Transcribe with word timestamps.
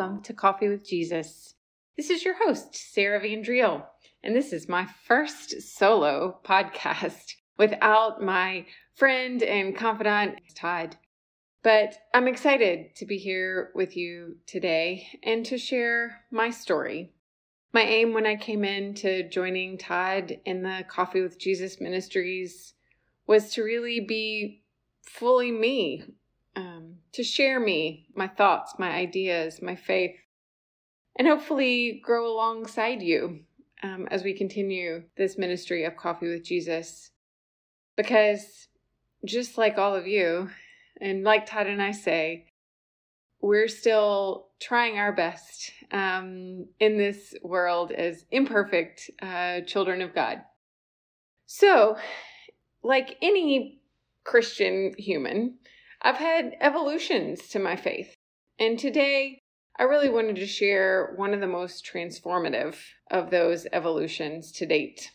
welcome 0.00 0.22
to 0.22 0.32
Coffee 0.32 0.68
with 0.68 0.88
Jesus. 0.88 1.56
This 1.94 2.08
is 2.08 2.24
your 2.24 2.34
host, 2.42 2.74
Sara 2.74 3.20
van 3.20 3.44
Driel, 3.44 3.84
and 4.24 4.34
this 4.34 4.50
is 4.50 4.66
my 4.66 4.86
first 5.04 5.60
solo 5.60 6.38
podcast 6.42 7.34
without 7.58 8.22
my 8.22 8.64
friend 8.94 9.42
and 9.42 9.76
confidant, 9.76 10.40
Todd. 10.54 10.96
But 11.62 11.98
I'm 12.14 12.28
excited 12.28 12.96
to 12.96 13.04
be 13.04 13.18
here 13.18 13.72
with 13.74 13.94
you 13.94 14.36
today 14.46 15.06
and 15.22 15.44
to 15.44 15.58
share 15.58 16.22
my 16.30 16.48
story. 16.48 17.12
My 17.74 17.82
aim 17.82 18.14
when 18.14 18.24
I 18.24 18.36
came 18.36 18.64
into 18.64 19.28
joining 19.28 19.76
Todd 19.76 20.38
in 20.46 20.62
the 20.62 20.86
Coffee 20.88 21.20
with 21.20 21.38
Jesus 21.38 21.78
ministries 21.78 22.72
was 23.26 23.52
to 23.52 23.62
really 23.62 24.00
be 24.00 24.62
fully 25.02 25.52
me, 25.52 26.04
um, 26.56 26.96
to 27.12 27.22
share 27.22 27.60
me, 27.60 28.06
my 28.14 28.28
thoughts, 28.28 28.74
my 28.78 28.90
ideas, 28.90 29.60
my 29.62 29.76
faith, 29.76 30.16
and 31.16 31.26
hopefully 31.26 32.00
grow 32.04 32.26
alongside 32.26 33.02
you 33.02 33.40
um, 33.82 34.08
as 34.10 34.22
we 34.22 34.34
continue 34.34 35.04
this 35.16 35.38
ministry 35.38 35.84
of 35.84 35.96
Coffee 35.96 36.28
with 36.28 36.44
Jesus. 36.44 37.10
Because 37.96 38.68
just 39.24 39.58
like 39.58 39.78
all 39.78 39.94
of 39.94 40.06
you, 40.06 40.50
and 41.00 41.24
like 41.24 41.46
Todd 41.46 41.66
and 41.66 41.82
I 41.82 41.92
say, 41.92 42.46
we're 43.40 43.68
still 43.68 44.48
trying 44.60 44.98
our 44.98 45.12
best 45.12 45.72
um, 45.92 46.66
in 46.78 46.98
this 46.98 47.34
world 47.42 47.90
as 47.90 48.24
imperfect 48.30 49.10
uh, 49.22 49.62
children 49.62 50.02
of 50.02 50.14
God. 50.14 50.42
So, 51.46 51.96
like 52.82 53.16
any 53.22 53.80
Christian 54.24 54.94
human, 54.98 55.54
I've 56.02 56.16
had 56.16 56.56
evolutions 56.60 57.48
to 57.48 57.58
my 57.58 57.76
faith. 57.76 58.14
And 58.58 58.78
today, 58.78 59.42
I 59.78 59.82
really 59.82 60.08
wanted 60.08 60.36
to 60.36 60.46
share 60.46 61.12
one 61.16 61.34
of 61.34 61.40
the 61.40 61.46
most 61.46 61.84
transformative 61.84 62.76
of 63.10 63.30
those 63.30 63.66
evolutions 63.72 64.50
to 64.52 64.66
date. 64.66 65.10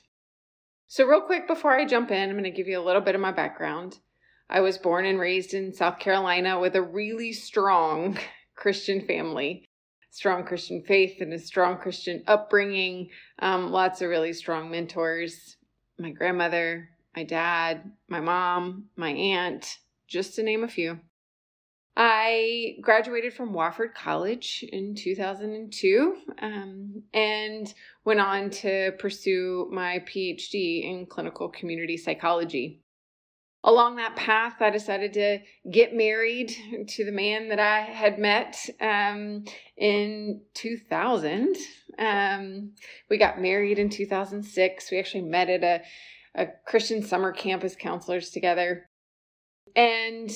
So, 0.88 1.06
real 1.06 1.22
quick 1.22 1.48
before 1.48 1.72
I 1.72 1.86
jump 1.86 2.12
in, 2.12 2.30
I'm 2.30 2.36
going 2.36 2.44
to 2.44 2.52
give 2.52 2.68
you 2.68 2.80
a 2.80 2.86
little 2.86 3.02
bit 3.02 3.16
of 3.16 3.22
my 3.22 3.32
background. 3.32 4.00
I 4.48 4.62
was 4.62 4.78
born 4.78 5.06
and 5.06 5.20
raised 5.20 5.56
in 5.56 5.74
South 5.74 5.98
Carolina 5.98 6.60
with 6.60 6.76
a 6.76 6.82
really 6.82 7.34
strong 7.34 8.20
Christian 8.56 9.06
family, 9.08 9.66
strong 10.12 10.44
Christian 10.46 10.84
faith, 10.88 11.20
and 11.20 11.34
a 11.34 11.40
strong 11.40 11.78
Christian 11.78 12.24
upbringing. 12.28 13.10
Um, 13.40 13.72
lots 13.72 14.02
of 14.02 14.10
really 14.10 14.34
strong 14.34 14.70
mentors. 14.70 15.58
My 15.98 16.12
grandmother, 16.12 16.90
my 17.16 17.24
dad, 17.24 17.92
my 18.08 18.20
mom, 18.20 18.86
my 18.96 19.10
aunt, 19.10 19.80
just 20.08 20.36
to 20.36 20.44
name 20.44 20.64
a 20.64 20.68
few. 20.68 21.00
I 21.98 22.76
graduated 22.82 23.34
from 23.34 23.54
Wofford 23.54 23.94
College 23.94 24.66
in 24.70 24.96
2002 24.96 26.18
um, 26.42 27.04
and 27.14 27.74
went 28.04 28.20
on 28.20 28.50
to 28.50 28.92
pursue 29.00 29.70
my 29.72 30.00
PhD 30.00 30.84
in 30.84 31.06
clinical 31.06 31.48
community 31.48 31.96
psychology 31.96 32.82
along 33.66 33.96
that 33.96 34.16
path, 34.16 34.62
I 34.62 34.70
decided 34.70 35.14
to 35.14 35.40
get 35.70 35.94
married 35.94 36.56
to 36.88 37.04
the 37.04 37.12
man 37.12 37.50
that 37.50 37.60
I 37.60 37.82
had 37.82 38.18
met 38.20 38.58
um, 38.80 39.44
in 39.76 40.42
2000. 40.54 41.56
Um, 41.98 42.72
we 43.10 43.18
got 43.18 43.42
married 43.42 43.80
in 43.80 43.90
2006. 43.90 44.92
We 44.92 45.00
actually 45.00 45.24
met 45.24 45.50
at 45.50 45.64
a, 45.64 45.82
a 46.42 46.48
Christian 46.66 47.04
summer 47.04 47.34
camp 47.34 47.64
as 47.64 47.76
counselors 47.76 48.30
together. 48.30 48.88
And 49.76 50.32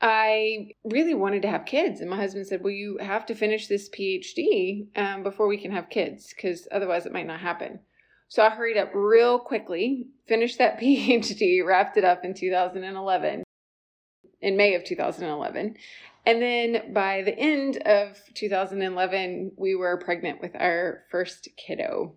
I 0.00 0.72
really 0.84 1.14
wanted 1.14 1.42
to 1.42 1.48
have 1.48 1.64
kids. 1.64 2.00
And 2.00 2.10
my 2.10 2.16
husband 2.16 2.46
said, 2.46 2.62
Well, 2.62 2.72
you 2.72 2.98
have 2.98 3.26
to 3.26 3.34
finish 3.34 3.66
this 3.66 3.88
PhD 3.88 4.86
um, 4.96 5.22
before 5.22 5.46
we 5.46 5.56
can 5.56 5.70
have 5.70 5.88
kids, 5.88 6.32
because 6.34 6.68
otherwise 6.70 7.06
it 7.06 7.12
might 7.12 7.26
not 7.26 7.40
happen. 7.40 7.80
So 8.28 8.42
I 8.42 8.50
hurried 8.50 8.76
up 8.76 8.90
real 8.94 9.38
quickly, 9.38 10.08
finished 10.26 10.58
that 10.58 10.78
PhD, 10.80 11.64
wrapped 11.64 11.96
it 11.96 12.04
up 12.04 12.24
in 12.24 12.34
2011, 12.34 13.44
in 14.42 14.56
May 14.56 14.74
of 14.74 14.84
2011. 14.84 15.76
And 16.26 16.42
then 16.42 16.92
by 16.92 17.22
the 17.22 17.38
end 17.38 17.78
of 17.78 18.18
2011, 18.34 19.52
we 19.56 19.74
were 19.74 19.98
pregnant 19.98 20.40
with 20.40 20.54
our 20.54 21.04
first 21.10 21.48
kiddo. 21.56 22.16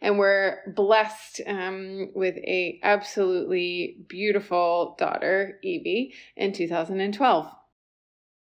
And 0.00 0.18
we're 0.18 0.58
blessed 0.74 1.40
um, 1.46 2.10
with 2.14 2.36
a 2.36 2.78
absolutely 2.82 4.04
beautiful 4.08 4.94
daughter, 4.98 5.58
Evie, 5.62 6.14
in 6.36 6.52
2012. 6.52 7.50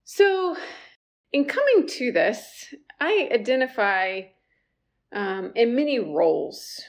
So, 0.05 0.55
in 1.31 1.45
coming 1.45 1.87
to 1.87 2.11
this, 2.11 2.73
I 2.99 3.29
identify 3.31 4.21
um, 5.11 5.51
in 5.55 5.75
many 5.75 5.99
roles 5.99 6.81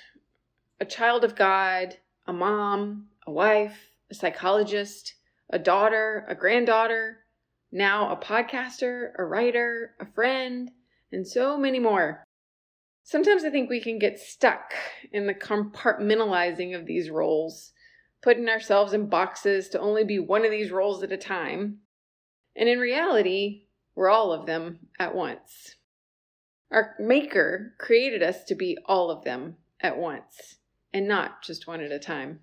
a 0.81 0.85
child 0.85 1.25
of 1.25 1.37
God, 1.37 1.97
a 2.27 2.33
mom, 2.33 3.07
a 3.27 3.31
wife, 3.31 3.79
a 4.11 4.15
psychologist, 4.15 5.15
a 5.51 5.59
daughter, 5.59 6.25
a 6.29 6.35
granddaughter, 6.35 7.25
now 7.71 8.11
a 8.13 8.17
podcaster, 8.17 9.13
a 9.19 9.25
writer, 9.25 9.95
a 10.01 10.07
friend, 10.07 10.71
and 11.13 11.27
so 11.27 11.59
many 11.59 11.79
more. 11.79 12.24
Sometimes 13.07 13.45
I 13.45 13.51
think 13.51 13.69
we 13.69 13.83
can 13.83 13.99
get 13.99 14.19
stuck 14.19 14.73
in 15.13 15.27
the 15.27 15.35
compartmentalizing 15.35 16.75
of 16.75 16.87
these 16.87 17.11
roles, 17.11 17.73
putting 18.23 18.49
ourselves 18.49 18.95
in 18.95 19.11
boxes 19.11 19.69
to 19.69 19.79
only 19.79 20.05
be 20.05 20.19
one 20.19 20.43
of 20.43 20.51
these 20.51 20.71
roles 20.71 21.03
at 21.03 21.13
a 21.13 21.19
time. 21.19 21.81
And 22.57 22.67
in 22.67 22.79
reality, 22.79 23.67
we're 23.95 24.09
all 24.09 24.33
of 24.33 24.47
them 24.47 24.89
at 24.99 25.15
once. 25.15 25.77
Our 26.71 26.95
Maker 26.99 27.75
created 27.79 28.23
us 28.23 28.43
to 28.45 28.55
be 28.55 28.79
all 28.87 29.11
of 29.11 29.23
them 29.23 29.57
at 29.83 29.99
once 29.99 30.57
and 30.91 31.07
not 31.07 31.43
just 31.43 31.67
one 31.67 31.83
at 31.83 31.93
a 31.93 31.99
time. 31.99 32.41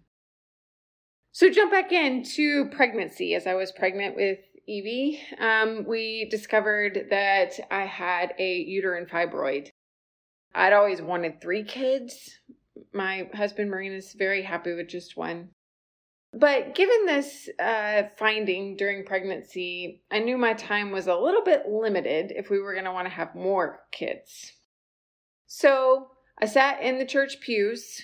So, 1.31 1.49
jump 1.49 1.71
back 1.71 1.91
into 1.91 2.69
pregnancy. 2.69 3.33
As 3.33 3.47
I 3.47 3.55
was 3.55 3.71
pregnant 3.71 4.15
with 4.15 4.37
Evie, 4.67 5.19
um, 5.39 5.85
we 5.87 6.27
discovered 6.29 7.07
that 7.09 7.59
I 7.71 7.85
had 7.85 8.35
a 8.37 8.57
uterine 8.57 9.07
fibroid. 9.07 9.71
I'd 10.53 10.73
always 10.73 11.01
wanted 11.01 11.41
three 11.41 11.63
kids. 11.63 12.39
My 12.93 13.29
husband, 13.33 13.69
Marine, 13.69 13.93
is 13.93 14.13
very 14.13 14.43
happy 14.43 14.73
with 14.73 14.89
just 14.89 15.15
one. 15.15 15.49
But 16.33 16.75
given 16.75 17.05
this 17.05 17.49
uh, 17.59 18.03
finding 18.17 18.77
during 18.77 19.05
pregnancy, 19.05 20.01
I 20.09 20.19
knew 20.19 20.37
my 20.37 20.53
time 20.53 20.91
was 20.91 21.07
a 21.07 21.15
little 21.15 21.43
bit 21.43 21.67
limited 21.67 22.31
if 22.35 22.49
we 22.49 22.59
were 22.59 22.73
going 22.73 22.85
to 22.85 22.91
want 22.91 23.05
to 23.05 23.13
have 23.13 23.35
more 23.35 23.81
kids. 23.91 24.53
So 25.47 26.07
I 26.41 26.45
sat 26.45 26.81
in 26.81 26.97
the 26.97 27.05
church 27.05 27.41
pews 27.41 28.01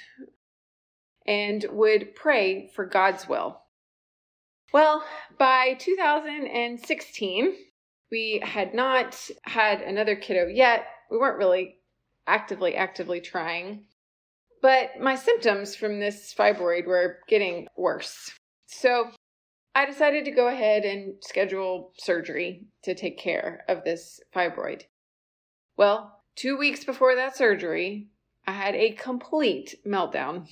and 1.25 1.65
would 1.71 2.15
pray 2.15 2.69
for 2.75 2.85
God's 2.85 3.27
will. 3.27 3.61
Well, 4.73 5.05
by 5.39 5.77
2016, 5.79 7.55
we 8.11 8.41
had 8.43 8.73
not 8.73 9.17
had 9.43 9.81
another 9.81 10.17
kiddo 10.17 10.47
yet. 10.47 10.85
We 11.09 11.17
weren't 11.17 11.37
really 11.37 11.76
actively, 12.27 12.75
actively 12.75 13.21
trying. 13.21 13.85
But 14.61 14.99
my 14.99 15.15
symptoms 15.15 15.75
from 15.75 15.99
this 15.99 16.33
fibroid 16.37 16.85
were 16.85 17.19
getting 17.27 17.67
worse. 17.77 18.31
So 18.67 19.11
I 19.73 19.85
decided 19.85 20.25
to 20.25 20.31
go 20.31 20.47
ahead 20.47 20.83
and 20.83 21.15
schedule 21.21 21.93
surgery 21.97 22.65
to 22.83 22.95
take 22.95 23.17
care 23.17 23.63
of 23.67 23.83
this 23.83 24.19
fibroid. 24.35 24.83
Well, 25.77 26.23
two 26.35 26.57
weeks 26.57 26.83
before 26.83 27.15
that 27.15 27.37
surgery, 27.37 28.07
I 28.47 28.53
had 28.53 28.75
a 28.75 28.91
complete 28.91 29.75
meltdown 29.85 30.47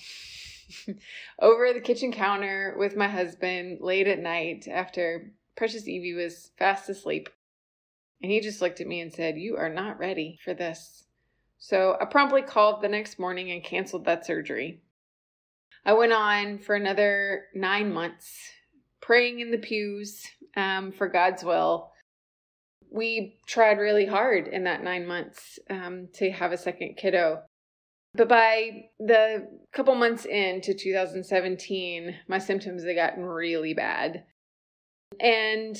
over 1.40 1.74
the 1.74 1.82
kitchen 1.82 2.12
counter 2.12 2.76
with 2.78 2.96
my 2.96 3.08
husband 3.08 3.80
late 3.82 4.08
at 4.08 4.20
night 4.20 4.68
after 4.68 5.34
Precious 5.56 5.88
Evie 5.88 6.14
was 6.14 6.52
fast 6.58 6.90
asleep. 6.90 7.30
And 8.22 8.32
he 8.32 8.42
just 8.42 8.62
looked 8.62 8.82
at 8.82 8.88
me 8.88 9.02
and 9.02 9.14
said, 9.14 9.38
You 9.38 9.58
are 9.58 9.70
not 9.70 9.98
ready 9.98 10.38
for 10.44 10.54
this. 10.54 11.05
So 11.58 11.98
I 12.00 12.06
promptly 12.06 12.42
called 12.42 12.82
the 12.82 12.90
next 12.90 13.20
morning 13.20 13.52
and 13.52 13.64
canceled 13.64 14.06
that 14.06 14.26
surgery. 14.26 14.82
I 15.86 15.94
went 15.94 16.14
on 16.14 16.60
for 16.60 16.76
another 16.76 17.46
nine 17.54 17.94
months 17.94 18.36
praying 19.02 19.40
in 19.40 19.52
the 19.52 19.58
pews 19.58 20.24
um, 20.58 20.92
for 20.92 21.08
God's 21.08 21.44
will. 21.44 21.92
We 22.92 23.38
tried 23.48 23.78
really 23.78 24.06
hard 24.06 24.48
in 24.48 24.64
that 24.64 24.84
nine 24.84 25.06
months 25.06 25.60
um, 25.70 26.08
to 26.14 26.32
have 26.32 26.52
a 26.52 26.58
second 26.58 26.96
kiddo. 26.98 27.44
But 28.16 28.30
by 28.30 28.86
the 28.98 29.48
couple 29.74 29.94
months 29.96 30.26
into 30.26 30.74
2017, 30.74 32.16
my 32.28 32.40
symptoms 32.40 32.84
had 32.84 32.96
gotten 32.96 33.24
really 33.24 33.74
bad. 33.74 34.24
And 35.20 35.78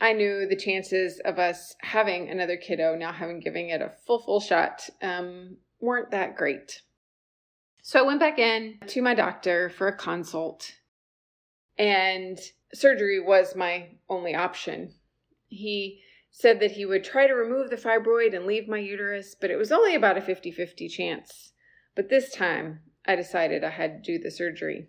I 0.00 0.12
knew 0.12 0.46
the 0.46 0.56
chances 0.56 1.20
of 1.24 1.38
us 1.38 1.74
having 1.80 2.28
another 2.28 2.56
kiddo, 2.56 2.94
now 2.94 3.12
having 3.12 3.40
giving 3.40 3.70
it 3.70 3.82
a 3.82 3.92
full, 4.06 4.20
full 4.20 4.40
shot, 4.40 4.88
um, 5.02 5.56
weren't 5.80 6.12
that 6.12 6.36
great. 6.36 6.82
So 7.82 7.98
I 7.98 8.06
went 8.06 8.20
back 8.20 8.38
in 8.38 8.78
to 8.88 9.02
my 9.02 9.14
doctor 9.14 9.70
for 9.70 9.88
a 9.88 9.96
consult, 9.96 10.72
and 11.76 12.38
surgery 12.72 13.18
was 13.18 13.56
my 13.56 13.88
only 14.08 14.34
option. 14.34 14.94
He 15.48 16.02
said 16.30 16.60
that 16.60 16.72
he 16.72 16.84
would 16.84 17.02
try 17.02 17.26
to 17.26 17.34
remove 17.34 17.70
the 17.70 17.76
fibroid 17.76 18.36
and 18.36 18.46
leave 18.46 18.68
my 18.68 18.78
uterus, 18.78 19.34
but 19.40 19.50
it 19.50 19.56
was 19.56 19.72
only 19.72 19.94
about 19.94 20.18
a 20.18 20.20
50 20.20 20.52
50 20.52 20.88
chance. 20.88 21.52
But 21.96 22.08
this 22.08 22.30
time, 22.30 22.80
I 23.06 23.16
decided 23.16 23.64
I 23.64 23.70
had 23.70 24.04
to 24.04 24.12
do 24.12 24.22
the 24.22 24.30
surgery. 24.30 24.88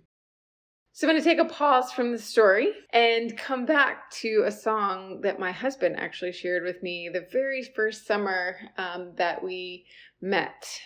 So 0.92 1.08
I'm 1.08 1.14
going 1.14 1.24
to 1.24 1.30
take 1.30 1.40
a 1.40 1.46
pause 1.46 1.92
from 1.92 2.12
the 2.12 2.20
story 2.20 2.72
and 2.92 3.38
come 3.38 3.66
back 3.66 4.12
to 4.12 4.44
a 4.46 4.52
song 4.52 5.22
that 5.22 5.40
my 5.40 5.52
husband 5.52 5.96
actually 5.98 6.34
shared 6.34 6.64
with 6.64 6.82
me 6.84 7.10
the 7.12 7.28
very 7.32 7.64
first 7.64 8.06
summer 8.06 8.58
um, 8.78 9.14
that 9.16 9.44
we 9.44 9.86
met. 10.22 10.82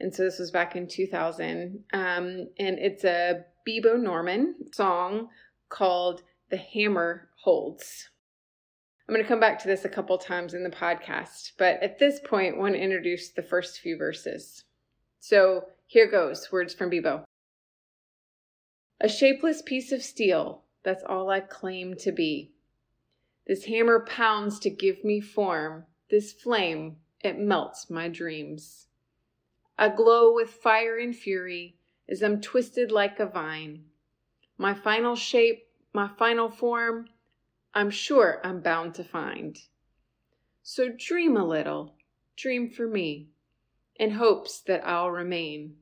And 0.00 0.14
so 0.14 0.24
this 0.24 0.38
was 0.38 0.50
back 0.50 0.76
in 0.76 0.88
2000. 0.88 1.84
Um, 1.92 2.48
and 2.58 2.78
it's 2.78 3.04
a 3.04 3.44
Bebo 3.68 4.00
Norman 4.00 4.56
song 4.72 5.28
called 5.68 6.22
The 6.50 6.56
Hammer 6.56 7.28
Holds. 7.44 8.08
I'm 9.08 9.14
going 9.14 9.24
to 9.24 9.28
come 9.28 9.40
back 9.40 9.60
to 9.60 9.68
this 9.68 9.84
a 9.84 9.88
couple 9.88 10.18
times 10.18 10.52
in 10.52 10.64
the 10.64 10.70
podcast, 10.70 11.52
but 11.58 11.80
at 11.80 12.00
this 12.00 12.18
point, 12.18 12.56
I 12.56 12.58
want 12.58 12.74
to 12.74 12.80
introduce 12.80 13.30
the 13.30 13.42
first 13.42 13.78
few 13.78 13.96
verses. 13.96 14.64
So 15.20 15.66
here 15.86 16.10
goes 16.10 16.50
words 16.50 16.74
from 16.74 16.90
Bebo. 16.90 17.22
A 18.98 19.08
shapeless 19.08 19.60
piece 19.60 19.92
of 19.92 20.02
steel, 20.02 20.62
that's 20.82 21.04
all 21.04 21.28
I 21.28 21.40
claim 21.40 21.96
to 21.96 22.12
be. 22.12 22.52
This 23.46 23.66
hammer 23.66 24.00
pounds 24.00 24.58
to 24.60 24.70
give 24.70 25.04
me 25.04 25.20
form, 25.20 25.84
this 26.10 26.32
flame, 26.32 26.96
it 27.20 27.38
melts 27.38 27.90
my 27.90 28.08
dreams. 28.08 28.86
I 29.78 29.90
glow 29.90 30.32
with 30.32 30.48
fire 30.48 30.96
and 30.96 31.14
fury 31.14 31.76
as 32.08 32.22
I'm 32.22 32.40
twisted 32.40 32.90
like 32.90 33.20
a 33.20 33.26
vine. 33.26 33.84
My 34.56 34.72
final 34.72 35.14
shape, 35.14 35.68
my 35.92 36.08
final 36.18 36.48
form, 36.48 37.08
I'm 37.74 37.90
sure 37.90 38.40
I'm 38.42 38.60
bound 38.60 38.94
to 38.94 39.04
find. 39.04 39.58
So 40.62 40.88
dream 40.88 41.36
a 41.36 41.44
little, 41.44 41.94
dream 42.34 42.70
for 42.70 42.88
me, 42.88 43.28
in 43.96 44.12
hopes 44.12 44.60
that 44.60 44.86
I'll 44.86 45.10
remain. 45.10 45.76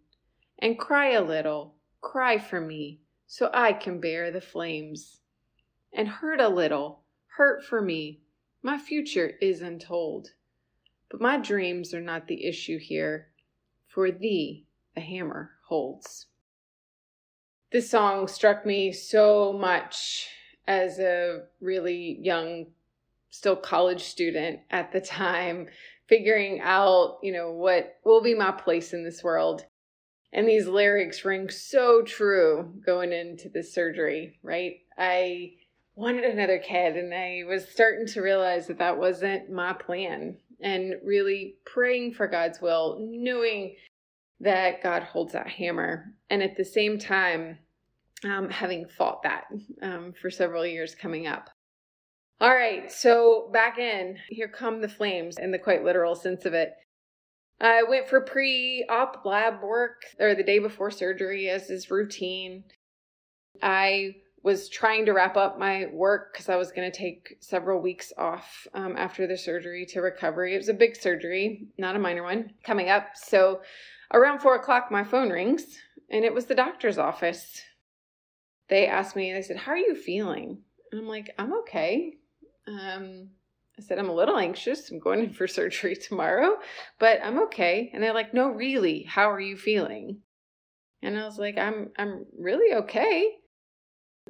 And 0.59 0.79
cry 0.79 1.13
a 1.13 1.23
little, 1.23 1.77
cry 2.01 2.39
for 2.39 2.61
me, 2.61 3.01
so 3.27 3.51
I 3.53 3.73
can 3.73 4.01
bear 4.01 4.31
the 4.31 4.41
flames. 4.41 5.21
And 5.93 6.09
hurt 6.09 6.41
a 6.41 6.49
little, 6.49 7.03
hurt 7.37 7.65
for 7.65 7.81
me, 7.81 8.21
my 8.63 8.79
future 8.79 9.35
is 9.41 9.61
untold. 9.61 10.29
But 11.11 11.21
my 11.21 11.37
dreams 11.39 11.95
are 11.95 12.01
not 12.01 12.27
the 12.27 12.47
issue 12.47 12.79
here, 12.79 13.29
for 13.87 14.11
thee 14.11 14.67
the 14.95 15.01
hammer 15.01 15.53
holds. 15.69 16.27
This 17.71 17.91
song 17.91 18.29
struck 18.29 18.65
me 18.65 18.93
so 18.93 19.53
much 19.53 20.29
as 20.67 20.99
a 20.99 21.43
really 21.61 22.19
young, 22.21 22.67
still 23.31 23.57
college 23.57 24.03
student 24.03 24.61
at 24.71 24.93
the 24.93 25.01
time, 25.01 25.67
figuring 26.07 26.61
out, 26.61 27.19
you 27.23 27.33
know, 27.33 27.51
what 27.51 27.97
will 28.05 28.23
be 28.23 28.35
my 28.35 28.53
place 28.53 28.93
in 28.93 29.05
this 29.05 29.23
world. 29.23 29.65
And 30.35 30.49
these 30.49 30.67
lyrics 30.67 31.25
ring 31.25 31.49
so 31.49 32.03
true 32.03 32.75
going 32.85 33.13
into 33.13 33.49
the 33.49 33.63
surgery, 33.63 34.41
right? 34.43 34.81
I 34.99 35.53
wanted 35.95 36.25
another 36.25 36.59
kid 36.59 36.97
and 36.97 37.15
I 37.15 37.43
was 37.47 37.69
starting 37.69 38.07
to 38.09 38.21
realize 38.21 38.67
that 38.67 38.79
that 38.79 38.99
wasn't 38.99 39.51
my 39.51 39.73
plan 39.75 40.37
and 40.61 40.95
really 41.05 41.55
praying 41.65 42.15
for 42.15 42.27
God's 42.27 42.61
will, 42.61 42.99
knowing 43.01 43.77
that 44.41 44.83
God 44.83 45.05
holds 45.05 45.35
that 45.35 45.49
hammer. 45.49 46.13
And 46.31 46.43
at 46.43 46.57
the 46.57 46.65
same 46.65 46.99
time, 46.99 47.59
um, 48.25 48.51
having 48.51 48.87
fought 48.89 49.23
that 49.23 49.45
um, 49.83 50.15
for 50.21 50.31
several 50.31 50.67
years 50.67 50.97
coming 50.97 51.29
up. 51.29 51.49
All 52.41 52.55
right, 52.55 52.91
so 52.91 53.49
back 53.53 53.79
in, 53.79 54.17
here 54.29 54.49
come 54.49 54.81
the 54.81 54.89
flames 54.89 55.39
in 55.39 55.53
the 55.53 55.59
quite 55.59 55.85
literal 55.85 56.17
sense 56.17 56.45
of 56.45 56.55
it. 56.55 56.73
I 57.61 57.83
went 57.85 58.09
for 58.09 58.21
pre 58.21 58.85
op 58.89 59.25
lab 59.25 59.63
work 59.63 60.03
or 60.19 60.35
the 60.35 60.43
day 60.43 60.59
before 60.59 60.91
surgery, 60.91 61.49
as 61.49 61.71
is 61.71 61.91
routine. 61.91 62.65
I 63.63 64.17
was 64.43 64.69
trying 64.69 65.07
to 65.07 65.13
wrap 65.13 65.37
up 65.37 65.59
my 65.59 65.87
work 65.87 66.33
because 66.33 66.49
I 66.49 66.57
was 66.57 66.71
going 66.71 66.91
to 66.91 66.97
take 66.97 67.37
several 67.41 67.81
weeks 67.81 68.13
off 68.19 68.67
um, 68.75 68.95
after 68.97 69.27
the 69.27 69.39
surgery 69.39 69.87
to 69.87 70.01
recovery. 70.01 70.55
It 70.55 70.59
was 70.59 70.69
a 70.69 70.75
big 70.75 70.97
surgery, 70.97 71.69
not 71.79 71.97
a 71.97 71.99
minor 71.99 72.23
one, 72.23 72.51
coming 72.63 72.91
up. 72.91 73.13
So 73.15 73.63
around 74.13 74.41
four 74.41 74.55
o'clock, 74.57 74.91
my 74.91 75.03
phone 75.03 75.31
rings 75.31 75.79
and 76.11 76.25
it 76.25 76.35
was 76.35 76.45
the 76.45 76.55
doctor's 76.55 76.99
office 76.99 77.63
they 78.69 78.87
asked 78.87 79.17
me, 79.17 79.33
they 79.33 79.43
said, 79.43 79.59
How 79.59 79.73
are 79.73 79.77
you 79.77 79.95
feeling? 79.95 80.59
And 80.91 81.01
I'm 81.01 81.09
like, 81.09 81.35
I'm 81.39 81.53
okay. 81.61 82.15
Um, 82.67 83.29
I 83.79 83.83
said, 83.83 83.99
I'm 83.99 84.09
a 84.09 84.15
little 84.15 84.39
anxious. 84.39 84.91
I'm 84.91 84.99
going 84.99 85.21
in 85.21 85.33
for 85.33 85.47
surgery 85.49 85.97
tomorrow, 85.97 86.57
but 86.99 87.21
I'm 87.23 87.43
okay. 87.45 87.91
And 87.93 88.03
they're 88.03 88.15
like, 88.15 88.35
No, 88.35 88.49
really, 88.49 89.03
how 89.03 89.31
are 89.31 89.41
you 89.41 89.57
feeling? 89.57 90.21
And 91.03 91.19
I 91.19 91.25
was 91.25 91.39
like, 91.39 91.59
I'm 91.59 91.91
I'm 91.99 92.27
really 92.39 92.75
okay. 92.75 93.37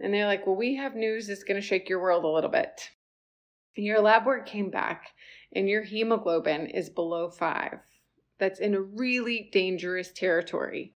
And 0.01 0.13
they're 0.13 0.27
like, 0.27 0.47
Well, 0.47 0.57
we 0.57 0.77
have 0.77 0.95
news 0.95 1.27
that's 1.27 1.45
gonna 1.45 1.61
shake 1.61 1.89
your 1.89 2.01
world 2.01 2.25
a 2.25 2.29
little 2.29 2.51
bit. 2.51 2.91
And 3.77 3.85
your 3.85 4.01
lab 4.01 4.25
work 4.25 4.47
came 4.47 4.71
back 4.71 5.09
and 5.55 5.69
your 5.69 5.83
hemoglobin 5.83 6.67
is 6.67 6.91
below 6.91 7.31
five. 7.31 7.81
That's 8.39 8.61
in 8.61 8.75
a 8.75 8.81
really 8.81 9.49
dangerous 9.53 10.11
territory. 10.11 10.95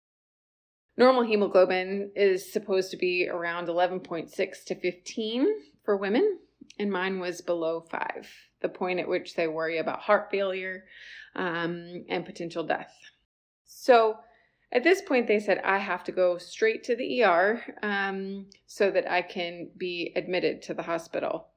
Normal 0.96 1.22
hemoglobin 1.22 2.10
is 2.16 2.52
supposed 2.52 2.90
to 2.90 2.96
be 2.96 3.28
around 3.28 3.68
11.6 3.68 4.64
to 4.64 4.74
15 4.74 5.46
for 5.84 5.96
women, 5.96 6.38
and 6.78 6.90
mine 6.90 7.20
was 7.20 7.40
below 7.40 7.80
5, 7.80 8.28
the 8.60 8.68
point 8.68 9.00
at 9.00 9.08
which 9.08 9.34
they 9.34 9.46
worry 9.46 9.78
about 9.78 10.00
heart 10.00 10.30
failure 10.30 10.84
um, 11.34 12.04
and 12.08 12.24
potential 12.24 12.64
death. 12.64 12.94
So 13.64 14.18
at 14.70 14.84
this 14.84 15.00
point, 15.00 15.26
they 15.26 15.40
said, 15.40 15.58
I 15.64 15.78
have 15.78 16.04
to 16.04 16.12
go 16.12 16.36
straight 16.36 16.84
to 16.84 16.96
the 16.96 17.22
ER 17.22 17.62
um, 17.82 18.46
so 18.66 18.90
that 18.90 19.10
I 19.10 19.22
can 19.22 19.70
be 19.76 20.12
admitted 20.14 20.62
to 20.62 20.74
the 20.74 20.82
hospital. 20.82 21.48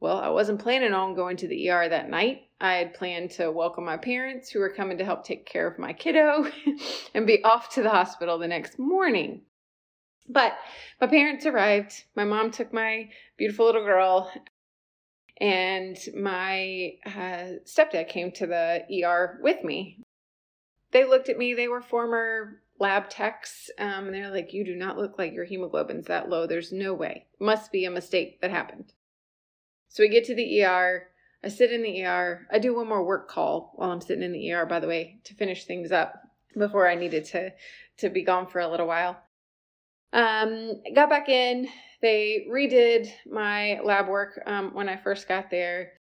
Well, 0.00 0.18
I 0.18 0.30
wasn't 0.30 0.60
planning 0.60 0.94
on 0.94 1.14
going 1.14 1.36
to 1.38 1.48
the 1.48 1.70
ER 1.70 1.88
that 1.88 2.08
night. 2.08 2.48
I 2.60 2.74
had 2.74 2.94
planned 2.94 3.30
to 3.32 3.52
welcome 3.52 3.84
my 3.84 3.98
parents 3.98 4.50
who 4.50 4.58
were 4.58 4.72
coming 4.72 4.98
to 4.98 5.04
help 5.04 5.24
take 5.24 5.46
care 5.46 5.66
of 5.66 5.78
my 5.78 5.92
kiddo 5.92 6.50
and 7.14 7.26
be 7.26 7.44
off 7.44 7.74
to 7.74 7.82
the 7.82 7.90
hospital 7.90 8.38
the 8.38 8.48
next 8.48 8.78
morning. 8.78 9.42
But 10.28 10.54
my 11.00 11.06
parents 11.06 11.46
arrived. 11.46 12.04
My 12.14 12.24
mom 12.24 12.50
took 12.50 12.72
my 12.72 13.10
beautiful 13.36 13.66
little 13.66 13.84
girl, 13.84 14.32
and 15.40 15.96
my 16.16 16.92
uh, 17.06 17.58
stepdad 17.64 18.08
came 18.08 18.30
to 18.32 18.46
the 18.46 19.04
ER 19.04 19.38
with 19.42 19.64
me. 19.64 20.02
They 20.92 21.04
looked 21.04 21.28
at 21.28 21.38
me. 21.38 21.54
They 21.54 21.68
were 21.68 21.80
former 21.80 22.62
lab 22.78 23.08
techs, 23.08 23.70
um, 23.78 24.06
and 24.06 24.14
they're 24.14 24.30
like, 24.30 24.52
You 24.52 24.64
do 24.64 24.74
not 24.74 24.98
look 24.98 25.18
like 25.18 25.32
your 25.32 25.44
hemoglobin's 25.44 26.06
that 26.06 26.28
low. 26.28 26.46
There's 26.46 26.72
no 26.72 26.92
way. 26.92 27.26
Must 27.38 27.72
be 27.72 27.84
a 27.84 27.90
mistake 27.90 28.40
that 28.40 28.50
happened. 28.50 28.92
So 29.88 30.02
we 30.02 30.08
get 30.08 30.24
to 30.26 30.34
the 30.34 30.64
ER. 30.64 31.08
I 31.42 31.48
sit 31.48 31.72
in 31.72 31.82
the 31.82 32.04
ER. 32.04 32.46
I 32.52 32.58
do 32.58 32.74
one 32.74 32.88
more 32.88 33.04
work 33.04 33.28
call 33.28 33.72
while 33.76 33.90
I'm 33.90 34.00
sitting 34.00 34.22
in 34.22 34.32
the 34.32 34.52
ER, 34.52 34.66
by 34.66 34.78
the 34.78 34.88
way, 34.88 35.20
to 35.24 35.34
finish 35.34 35.64
things 35.64 35.90
up 35.90 36.14
before 36.56 36.88
I 36.88 36.96
needed 36.96 37.24
to 37.26 37.52
to 37.98 38.10
be 38.10 38.22
gone 38.22 38.46
for 38.46 38.60
a 38.60 38.68
little 38.68 38.86
while. 38.86 39.16
Um, 40.12 40.82
got 40.94 41.08
back 41.08 41.28
in. 41.28 41.68
They 42.02 42.46
redid 42.50 43.10
my 43.30 43.80
lab 43.84 44.08
work 44.08 44.40
um, 44.46 44.70
when 44.72 44.88
I 44.88 44.96
first 44.96 45.28
got 45.28 45.50
there. 45.50 45.92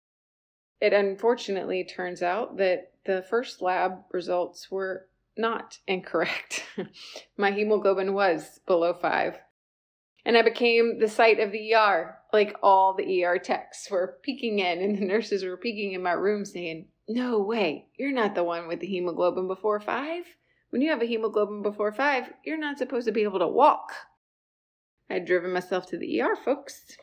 It 0.81 0.93
unfortunately 0.93 1.85
turns 1.85 2.23
out 2.23 2.59
that 2.59 2.93
the 3.05 3.25
first 3.29 3.61
lab 3.61 4.05
results 4.13 4.71
were 4.71 5.07
not 5.37 5.79
incorrect. 5.87 6.65
my 7.37 7.51
hemoglobin 7.51 8.15
was 8.15 8.61
below 8.67 8.95
five 8.95 9.39
and 10.29 10.37
I 10.37 10.43
became 10.43 10.99
the 10.99 11.09
site 11.09 11.41
of 11.41 11.53
the 11.53 11.75
ER. 11.75 12.19
Like 12.35 12.55
all 12.63 12.95
the 12.95 13.25
ER 13.25 13.39
techs 13.39 13.91
were 13.91 14.19
peeking 14.23 14.59
in, 14.59 14.83
and 14.83 14.99
the 14.99 15.07
nurses 15.07 15.43
were 15.43 15.57
peeking 15.57 15.95
in 15.95 16.03
my 16.03 16.13
room 16.13 16.45
saying, 16.45 16.89
No 17.09 17.41
way, 17.41 17.87
you're 17.99 18.13
not 18.13 18.35
the 18.35 18.45
one 18.45 18.69
with 18.69 18.81
the 18.81 18.87
hemoglobin 18.87 19.49
before 19.49 19.81
five. 19.81 20.25
When 20.69 20.83
you 20.83 20.91
have 20.91 21.01
a 21.01 21.07
hemoglobin 21.07 21.63
before 21.63 21.93
five, 21.93 22.31
you're 22.45 22.59
not 22.59 22.77
supposed 22.77 23.07
to 23.07 23.13
be 23.13 23.23
able 23.23 23.39
to 23.39 23.49
walk. 23.49 23.95
I'd 25.11 25.25
driven 25.25 25.53
myself 25.53 25.87
to 25.87 25.99
the 25.99 26.21
ER, 26.21 26.37
folks. 26.37 26.97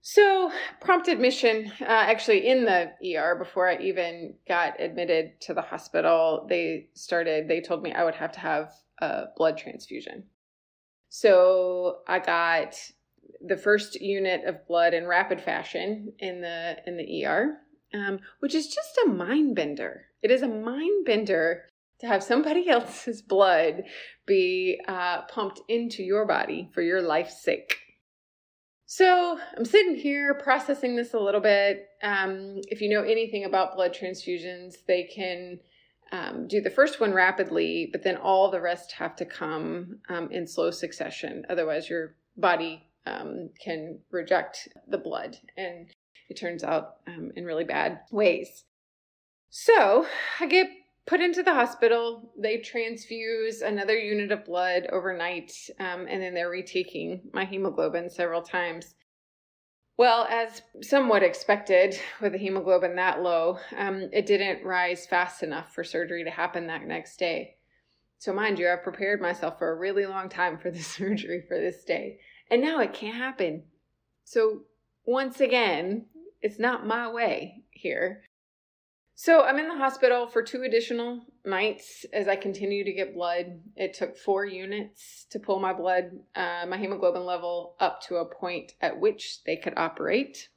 So, 0.00 0.50
prompt 0.80 1.06
admission, 1.06 1.70
uh, 1.80 1.84
actually, 1.84 2.48
in 2.48 2.64
the 2.64 2.92
ER 3.16 3.36
before 3.36 3.68
I 3.68 3.78
even 3.78 4.34
got 4.48 4.80
admitted 4.80 5.40
to 5.42 5.54
the 5.54 5.62
hospital, 5.62 6.46
they 6.48 6.88
started, 6.94 7.46
they 7.46 7.60
told 7.60 7.82
me 7.82 7.92
I 7.92 8.02
would 8.02 8.16
have 8.16 8.32
to 8.32 8.40
have 8.40 8.72
a 9.00 9.26
blood 9.36 9.58
transfusion. 9.58 10.24
So 11.14 11.98
I 12.08 12.20
got 12.20 12.74
the 13.46 13.58
first 13.58 14.00
unit 14.00 14.46
of 14.46 14.66
blood 14.66 14.94
in 14.94 15.06
rapid 15.06 15.42
fashion 15.42 16.14
in 16.18 16.40
the 16.40 16.78
in 16.86 16.96
the 16.96 17.26
ER, 17.26 17.58
um, 17.92 18.20
which 18.40 18.54
is 18.54 18.68
just 18.68 18.98
a 19.04 19.10
mind 19.10 19.54
bender. 19.54 20.06
It 20.22 20.30
is 20.30 20.40
a 20.40 20.48
mind 20.48 21.04
bender 21.04 21.64
to 22.02 22.08
have 22.08 22.22
somebody 22.22 22.68
else's 22.68 23.22
blood 23.22 23.84
be 24.26 24.80
uh, 24.86 25.22
pumped 25.22 25.60
into 25.68 26.02
your 26.02 26.26
body 26.26 26.70
for 26.74 26.82
your 26.82 27.00
life's 27.00 27.42
sake. 27.42 27.78
So 28.86 29.38
I'm 29.56 29.64
sitting 29.64 29.94
here 29.94 30.34
processing 30.34 30.96
this 30.96 31.14
a 31.14 31.18
little 31.18 31.40
bit. 31.40 31.86
Um, 32.02 32.56
if 32.68 32.82
you 32.82 32.90
know 32.90 33.02
anything 33.02 33.44
about 33.44 33.74
blood 33.74 33.96
transfusions, 33.98 34.74
they 34.86 35.04
can 35.04 35.60
um, 36.12 36.46
do 36.46 36.60
the 36.60 36.68
first 36.68 37.00
one 37.00 37.14
rapidly, 37.14 37.88
but 37.90 38.04
then 38.04 38.16
all 38.18 38.50
the 38.50 38.60
rest 38.60 38.92
have 38.92 39.16
to 39.16 39.24
come 39.24 40.00
um, 40.10 40.30
in 40.30 40.46
slow 40.46 40.70
succession. 40.70 41.44
Otherwise, 41.48 41.88
your 41.88 42.16
body 42.36 42.86
um, 43.06 43.48
can 43.64 43.98
reject 44.10 44.68
the 44.88 44.98
blood, 44.98 45.38
and 45.56 45.88
it 46.28 46.34
turns 46.34 46.62
out 46.62 46.96
um, 47.06 47.30
in 47.34 47.46
really 47.46 47.64
bad 47.64 48.00
ways. 48.10 48.64
So 49.48 50.06
I 50.38 50.46
get 50.46 50.68
put 51.06 51.20
into 51.20 51.42
the 51.42 51.54
hospital. 51.54 52.32
They 52.38 52.58
transfuse 52.58 53.62
another 53.62 53.96
unit 53.96 54.32
of 54.32 54.44
blood 54.44 54.86
overnight, 54.92 55.52
um, 55.78 56.06
and 56.08 56.22
then 56.22 56.34
they're 56.34 56.50
retaking 56.50 57.22
my 57.32 57.44
hemoglobin 57.44 58.10
several 58.10 58.42
times. 58.42 58.94
Well, 59.98 60.26
as 60.30 60.62
somewhat 60.80 61.22
expected, 61.22 61.98
with 62.20 62.34
a 62.34 62.38
hemoglobin 62.38 62.96
that 62.96 63.22
low, 63.22 63.58
um, 63.76 64.08
it 64.12 64.26
didn't 64.26 64.64
rise 64.64 65.06
fast 65.06 65.42
enough 65.42 65.74
for 65.74 65.84
surgery 65.84 66.24
to 66.24 66.30
happen 66.30 66.66
that 66.66 66.86
next 66.86 67.18
day. 67.18 67.56
So, 68.18 68.32
mind 68.32 68.58
you, 68.58 68.68
I've 68.68 68.82
prepared 68.82 69.20
myself 69.20 69.58
for 69.58 69.70
a 69.70 69.78
really 69.78 70.06
long 70.06 70.28
time 70.28 70.56
for 70.58 70.70
the 70.70 70.78
surgery 70.82 71.44
for 71.46 71.58
this 71.58 71.84
day, 71.84 72.20
and 72.50 72.62
now 72.62 72.80
it 72.80 72.94
can't 72.94 73.16
happen. 73.16 73.64
So, 74.24 74.62
once 75.04 75.40
again, 75.40 76.06
it's 76.40 76.58
not 76.58 76.86
my 76.86 77.10
way 77.10 77.64
here. 77.70 78.22
So 79.14 79.42
I'm 79.42 79.58
in 79.58 79.68
the 79.68 79.76
hospital 79.76 80.26
for 80.26 80.42
two 80.42 80.62
additional 80.62 81.20
nights 81.44 82.04
as 82.12 82.28
I 82.28 82.36
continue 82.36 82.84
to 82.84 82.92
get 82.92 83.14
blood. 83.14 83.60
It 83.76 83.94
took 83.94 84.16
four 84.16 84.44
units 84.44 85.26
to 85.30 85.38
pull 85.38 85.60
my 85.60 85.72
blood, 85.72 86.10
uh, 86.34 86.64
my 86.68 86.76
hemoglobin 86.76 87.24
level 87.24 87.76
up 87.78 88.00
to 88.08 88.16
a 88.16 88.24
point 88.24 88.72
at 88.80 88.98
which 88.98 89.44
they 89.44 89.56
could 89.56 89.74
operate. 89.76 90.48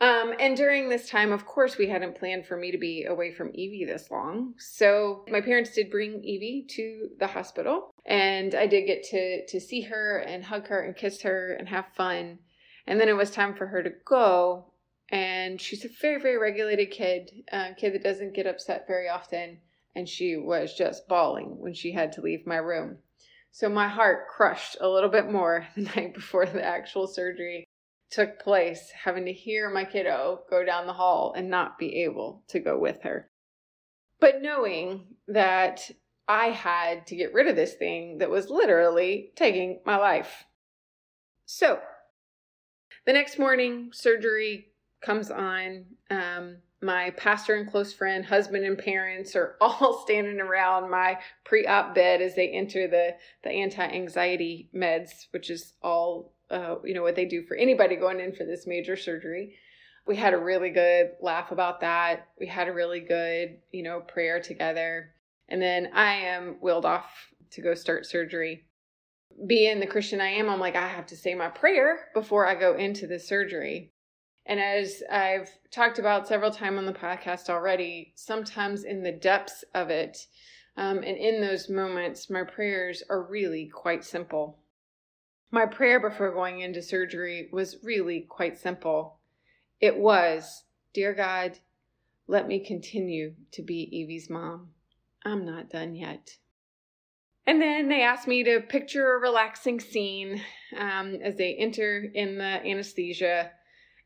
Um, 0.00 0.34
and 0.38 0.56
during 0.56 0.88
this 0.88 1.08
time, 1.08 1.32
of 1.32 1.46
course, 1.46 1.78
we 1.78 1.88
hadn't 1.88 2.18
planned 2.18 2.46
for 2.46 2.56
me 2.56 2.70
to 2.72 2.78
be 2.78 3.04
away 3.04 3.32
from 3.32 3.50
Evie 3.54 3.86
this 3.86 4.10
long. 4.10 4.54
So 4.58 5.24
my 5.30 5.40
parents 5.40 5.72
did 5.72 5.90
bring 5.90 6.22
Evie 6.22 6.66
to 6.70 7.08
the 7.18 7.28
hospital, 7.28 7.94
and 8.04 8.54
I 8.54 8.66
did 8.66 8.86
get 8.86 9.04
to 9.04 9.46
to 9.46 9.60
see 9.60 9.82
her 9.82 10.18
and 10.18 10.44
hug 10.44 10.66
her 10.66 10.82
and 10.82 10.96
kiss 10.96 11.22
her 11.22 11.54
and 11.54 11.68
have 11.68 11.86
fun. 11.96 12.40
And 12.86 13.00
then 13.00 13.08
it 13.08 13.16
was 13.16 13.30
time 13.30 13.54
for 13.54 13.68
her 13.68 13.82
to 13.82 13.90
go 14.04 14.66
and 15.10 15.60
she's 15.60 15.84
a 15.84 15.88
very 16.00 16.20
very 16.20 16.38
regulated 16.38 16.90
kid 16.90 17.30
a 17.52 17.74
kid 17.74 17.94
that 17.94 18.02
doesn't 18.02 18.34
get 18.34 18.46
upset 18.46 18.86
very 18.86 19.08
often. 19.08 19.58
And 19.96 20.08
she 20.08 20.36
was 20.36 20.74
just 20.74 21.06
bawling 21.06 21.60
when 21.60 21.72
she 21.72 21.92
had 21.92 22.12
to 22.12 22.20
leave 22.20 22.46
my 22.46 22.56
room. 22.56 22.98
So 23.52 23.68
my 23.68 23.86
heart 23.86 24.26
crushed 24.28 24.76
a 24.80 24.88
little 24.88 25.08
bit 25.08 25.30
more 25.30 25.68
the 25.76 25.82
night 25.82 26.14
before 26.14 26.46
the 26.46 26.64
actual 26.64 27.06
surgery 27.06 27.64
took 28.10 28.40
place 28.40 28.90
having 29.04 29.24
to 29.26 29.32
hear 29.32 29.70
my 29.70 29.84
kiddo 29.84 30.40
go 30.50 30.64
down 30.64 30.86
the 30.86 30.92
hall 30.92 31.32
and 31.36 31.48
not 31.48 31.78
be 31.78 32.02
able 32.02 32.42
to 32.48 32.58
go 32.58 32.78
with 32.78 33.02
her. 33.02 33.28
But 34.20 34.42
knowing 34.42 35.06
that 35.28 35.90
i 36.26 36.46
had 36.46 37.06
to 37.06 37.16
get 37.16 37.34
rid 37.34 37.46
of 37.48 37.56
this 37.56 37.74
thing 37.74 38.18
that 38.18 38.30
was 38.30 38.48
literally 38.48 39.32
taking 39.36 39.80
my 39.84 39.96
life. 39.96 40.44
So 41.44 41.80
the 43.06 43.12
next 43.12 43.38
morning 43.38 43.90
surgery 43.92 44.68
comes 45.04 45.30
on. 45.30 45.84
Um, 46.10 46.56
my 46.84 47.10
pastor 47.10 47.54
and 47.54 47.68
close 47.68 47.92
friend, 47.92 48.24
husband 48.24 48.64
and 48.64 48.78
parents 48.78 49.34
are 49.34 49.56
all 49.60 50.02
standing 50.04 50.40
around 50.40 50.90
my 50.90 51.18
pre-op 51.44 51.94
bed 51.94 52.20
as 52.20 52.34
they 52.34 52.50
enter 52.50 52.86
the 52.86 53.16
the 53.42 53.50
anti-anxiety 53.50 54.68
meds, 54.74 55.26
which 55.30 55.50
is 55.50 55.74
all 55.82 56.34
uh, 56.50 56.76
you 56.84 56.94
know 56.94 57.02
what 57.02 57.16
they 57.16 57.24
do 57.24 57.42
for 57.42 57.56
anybody 57.56 57.96
going 57.96 58.20
in 58.20 58.32
for 58.32 58.44
this 58.44 58.66
major 58.66 58.96
surgery. 58.96 59.56
We 60.06 60.16
had 60.16 60.34
a 60.34 60.38
really 60.38 60.68
good 60.68 61.12
laugh 61.22 61.50
about 61.50 61.80
that. 61.80 62.28
We 62.38 62.46
had 62.46 62.68
a 62.68 62.72
really 62.72 63.00
good 63.00 63.58
you 63.72 63.82
know 63.82 64.00
prayer 64.00 64.40
together, 64.40 65.14
and 65.48 65.60
then 65.60 65.88
I 65.94 66.14
am 66.14 66.56
wheeled 66.60 66.86
off 66.86 67.10
to 67.52 67.62
go 67.62 67.74
start 67.74 68.06
surgery. 68.06 68.64
Being 69.48 69.80
the 69.80 69.86
Christian 69.86 70.20
I 70.20 70.28
am, 70.28 70.48
I'm 70.48 70.60
like 70.60 70.76
I 70.76 70.86
have 70.86 71.06
to 71.06 71.16
say 71.16 71.34
my 71.34 71.48
prayer 71.48 72.08
before 72.14 72.46
I 72.46 72.54
go 72.54 72.76
into 72.76 73.06
the 73.06 73.18
surgery. 73.18 73.93
And 74.46 74.60
as 74.60 75.02
I've 75.10 75.50
talked 75.70 75.98
about 75.98 76.28
several 76.28 76.50
times 76.50 76.78
on 76.78 76.86
the 76.86 76.92
podcast 76.92 77.48
already, 77.48 78.12
sometimes 78.14 78.84
in 78.84 79.02
the 79.02 79.12
depths 79.12 79.64
of 79.74 79.90
it, 79.90 80.26
um, 80.76 80.98
and 80.98 81.16
in 81.16 81.40
those 81.40 81.70
moments, 81.70 82.28
my 82.28 82.42
prayers 82.42 83.02
are 83.08 83.22
really 83.22 83.66
quite 83.66 84.04
simple. 84.04 84.58
My 85.50 85.66
prayer 85.66 86.00
before 86.00 86.32
going 86.32 86.60
into 86.60 86.82
surgery 86.82 87.48
was 87.52 87.76
really 87.84 88.22
quite 88.28 88.58
simple. 88.58 89.20
It 89.80 89.96
was, 89.96 90.64
Dear 90.92 91.14
God, 91.14 91.58
let 92.26 92.48
me 92.48 92.58
continue 92.58 93.34
to 93.52 93.62
be 93.62 93.88
Evie's 93.92 94.28
mom. 94.28 94.70
I'm 95.24 95.44
not 95.44 95.70
done 95.70 95.94
yet. 95.94 96.36
And 97.46 97.60
then 97.60 97.88
they 97.88 98.02
asked 98.02 98.26
me 98.26 98.42
to 98.44 98.60
picture 98.60 99.14
a 99.14 99.20
relaxing 99.20 99.78
scene 99.78 100.40
um, 100.78 101.16
as 101.22 101.36
they 101.36 101.54
enter 101.54 102.02
in 102.14 102.38
the 102.38 102.44
anesthesia 102.66 103.50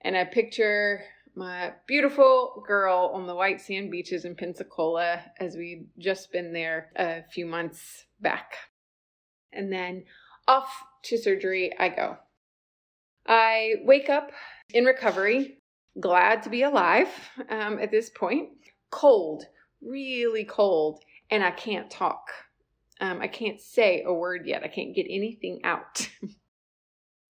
and 0.00 0.16
I 0.16 0.24
picture 0.24 1.02
my 1.34 1.72
beautiful 1.86 2.64
girl 2.66 3.12
on 3.14 3.26
the 3.26 3.34
white 3.34 3.60
sand 3.60 3.90
beaches 3.90 4.24
in 4.24 4.34
Pensacola 4.34 5.22
as 5.38 5.56
we'd 5.56 5.86
just 5.98 6.32
been 6.32 6.52
there 6.52 6.90
a 6.96 7.22
few 7.32 7.46
months 7.46 8.06
back. 8.20 8.56
And 9.52 9.72
then 9.72 10.04
off 10.46 10.82
to 11.04 11.18
surgery 11.18 11.72
I 11.78 11.90
go. 11.90 12.16
I 13.26 13.74
wake 13.84 14.08
up 14.08 14.32
in 14.72 14.84
recovery, 14.84 15.58
glad 16.00 16.42
to 16.42 16.50
be 16.50 16.62
alive 16.62 17.08
um, 17.48 17.78
at 17.78 17.90
this 17.90 18.10
point, 18.10 18.48
cold, 18.90 19.44
really 19.82 20.44
cold, 20.44 21.02
and 21.30 21.44
I 21.44 21.50
can't 21.50 21.90
talk. 21.90 22.30
Um, 23.00 23.20
I 23.20 23.28
can't 23.28 23.60
say 23.60 24.02
a 24.04 24.12
word 24.12 24.46
yet. 24.46 24.64
I 24.64 24.68
can't 24.68 24.94
get 24.94 25.06
anything 25.08 25.60
out. 25.62 26.08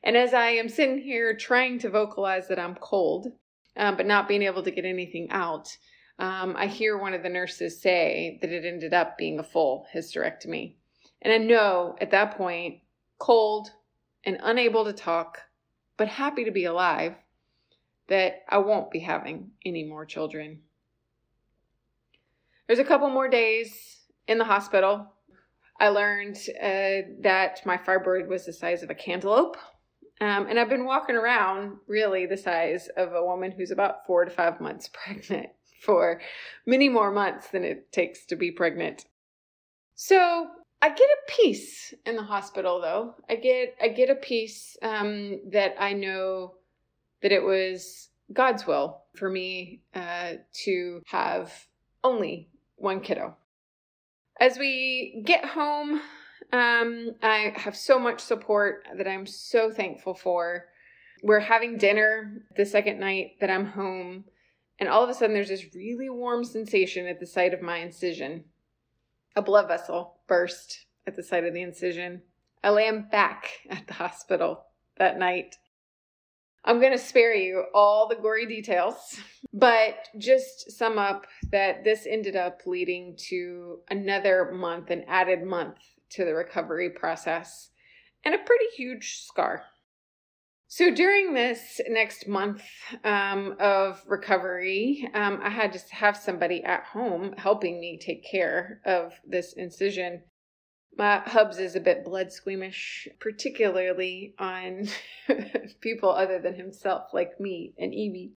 And 0.02 0.16
as 0.16 0.32
I 0.32 0.50
am 0.50 0.68
sitting 0.68 1.00
here 1.00 1.34
trying 1.34 1.78
to 1.80 1.90
vocalize 1.90 2.48
that 2.48 2.58
I'm 2.58 2.76
cold, 2.76 3.28
um, 3.76 3.96
but 3.96 4.06
not 4.06 4.28
being 4.28 4.42
able 4.42 4.62
to 4.62 4.70
get 4.70 4.84
anything 4.84 5.28
out, 5.30 5.76
um, 6.18 6.56
I 6.56 6.66
hear 6.66 6.98
one 6.98 7.14
of 7.14 7.22
the 7.22 7.28
nurses 7.28 7.80
say 7.80 8.38
that 8.40 8.50
it 8.50 8.64
ended 8.64 8.92
up 8.92 9.16
being 9.18 9.38
a 9.38 9.44
full 9.44 9.86
hysterectomy. 9.94 10.74
And 11.22 11.32
I 11.32 11.38
know 11.38 11.96
at 12.00 12.10
that 12.10 12.36
point, 12.36 12.80
cold 13.18 13.70
and 14.24 14.38
unable 14.42 14.84
to 14.84 14.92
talk, 14.92 15.38
but 15.96 16.08
happy 16.08 16.44
to 16.44 16.50
be 16.50 16.64
alive, 16.64 17.14
that 18.08 18.42
I 18.48 18.58
won't 18.58 18.90
be 18.90 19.00
having 19.00 19.50
any 19.64 19.84
more 19.84 20.06
children. 20.06 20.60
There's 22.66 22.78
a 22.78 22.84
couple 22.84 23.10
more 23.10 23.28
days 23.28 24.00
in 24.26 24.38
the 24.38 24.44
hospital. 24.44 25.12
I 25.80 25.88
learned 25.88 26.36
uh, 26.60 27.08
that 27.22 27.60
my 27.64 27.76
fibroid 27.76 28.26
was 28.26 28.46
the 28.46 28.52
size 28.52 28.82
of 28.82 28.90
a 28.90 28.94
cantaloupe, 28.94 29.56
um, 30.20 30.46
and 30.48 30.58
I've 30.58 30.68
been 30.68 30.84
walking 30.84 31.16
around 31.16 31.76
really 31.86 32.26
the 32.26 32.36
size 32.36 32.88
of 32.96 33.12
a 33.12 33.24
woman 33.24 33.52
who's 33.52 33.70
about 33.70 34.06
four 34.06 34.24
to 34.24 34.30
five 34.30 34.60
months 34.60 34.88
pregnant 34.92 35.50
for 35.80 36.20
many 36.66 36.88
more 36.88 37.10
months 37.10 37.48
than 37.48 37.64
it 37.64 37.92
takes 37.92 38.26
to 38.26 38.36
be 38.36 38.50
pregnant. 38.50 39.06
So 39.94 40.48
I 40.82 40.88
get 40.88 41.00
a 41.00 41.32
piece 41.32 41.94
in 42.06 42.16
the 42.16 42.22
hospital 42.22 42.80
though. 42.80 43.14
I 43.28 43.36
get 43.36 43.76
I 43.80 43.88
get 43.88 44.10
a 44.10 44.14
piece 44.14 44.76
um, 44.82 45.40
that 45.50 45.74
I 45.78 45.92
know 45.92 46.54
that 47.22 47.32
it 47.32 47.42
was 47.42 48.10
God's 48.32 48.66
will 48.66 49.02
for 49.16 49.28
me 49.28 49.82
uh, 49.94 50.34
to 50.64 51.02
have 51.06 51.52
only 52.04 52.48
one 52.76 53.00
kiddo. 53.00 53.36
As 54.40 54.56
we 54.56 55.22
get 55.24 55.44
home 55.44 56.00
um, 56.52 57.10
I 57.22 57.52
have 57.56 57.76
so 57.76 57.98
much 57.98 58.20
support 58.20 58.86
that 58.96 59.08
I'm 59.08 59.26
so 59.26 59.70
thankful 59.70 60.14
for. 60.14 60.66
We're 61.22 61.40
having 61.40 61.78
dinner 61.78 62.42
the 62.56 62.64
second 62.64 63.00
night 63.00 63.32
that 63.40 63.50
I'm 63.50 63.66
home, 63.66 64.24
and 64.78 64.88
all 64.88 65.02
of 65.02 65.10
a 65.10 65.14
sudden 65.14 65.34
there's 65.34 65.48
this 65.48 65.74
really 65.74 66.08
warm 66.08 66.44
sensation 66.44 67.06
at 67.06 67.20
the 67.20 67.26
site 67.26 67.52
of 67.52 67.60
my 67.60 67.78
incision. 67.78 68.44
A 69.36 69.42
blood 69.42 69.68
vessel 69.68 70.20
burst 70.26 70.86
at 71.06 71.16
the 71.16 71.22
site 71.22 71.44
of 71.44 71.54
the 71.54 71.62
incision. 71.62 72.22
I 72.62 72.70
land 72.70 73.10
back 73.10 73.50
at 73.68 73.86
the 73.86 73.94
hospital 73.94 74.64
that 74.96 75.18
night. 75.18 75.56
I'm 76.64 76.80
going 76.80 76.92
to 76.92 76.98
spare 76.98 77.34
you 77.34 77.64
all 77.74 78.08
the 78.08 78.16
gory 78.16 78.46
details, 78.46 79.18
but 79.52 80.08
just 80.18 80.72
sum 80.72 80.98
up 80.98 81.26
that 81.50 81.84
this 81.84 82.06
ended 82.06 82.36
up 82.36 82.60
leading 82.66 83.16
to 83.28 83.78
another 83.90 84.52
month, 84.52 84.90
an 84.90 85.04
added 85.08 85.42
month 85.42 85.78
to 86.10 86.24
the 86.24 86.34
recovery 86.34 86.90
process 86.90 87.70
and 88.24 88.34
a 88.34 88.38
pretty 88.38 88.66
huge 88.76 89.20
scar. 89.26 89.64
So 90.70 90.90
during 90.90 91.32
this 91.32 91.80
next 91.88 92.28
month 92.28 92.62
um, 93.02 93.56
of 93.58 94.02
recovery, 94.06 95.08
um, 95.14 95.40
I 95.42 95.48
had 95.48 95.72
to 95.72 95.80
have 95.94 96.14
somebody 96.14 96.62
at 96.62 96.84
home 96.84 97.32
helping 97.38 97.80
me 97.80 97.98
take 97.98 98.22
care 98.22 98.82
of 98.84 99.14
this 99.26 99.54
incision. 99.54 100.22
My 100.98 101.20
hubs 101.20 101.58
is 101.58 101.74
a 101.74 101.80
bit 101.80 102.04
blood 102.04 102.32
squeamish, 102.32 103.08
particularly 103.18 104.34
on 104.38 104.88
people 105.80 106.10
other 106.10 106.38
than 106.38 106.54
himself, 106.54 107.14
like 107.14 107.40
me 107.40 107.72
and 107.78 107.94
Evie. 107.94 108.34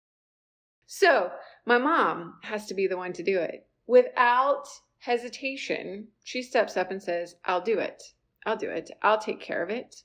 So 0.86 1.32
my 1.66 1.80
mom 1.80 2.36
has 2.44 2.66
to 2.68 2.74
be 2.74 2.88
the 2.88 2.98
one 2.98 3.12
to 3.14 3.24
do 3.24 3.40
it. 3.40 3.68
Without 3.88 4.68
hesitation, 5.02 6.08
she 6.24 6.44
steps 6.44 6.78
up 6.78 6.92
and 6.92 7.02
says, 7.02 7.36
I'll 7.44 7.62
do 7.62 7.80
it. 7.80 8.02
I'll 8.46 8.58
do 8.58 8.70
it. 8.70 8.92
I'll 9.02 9.20
take 9.20 9.42
care 9.42 9.64
of 9.64 9.70
it 9.70 10.04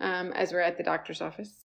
um, 0.00 0.32
as 0.32 0.52
we're 0.52 0.60
at 0.60 0.76
the 0.78 0.82
doctor's 0.82 1.20
office. 1.20 1.64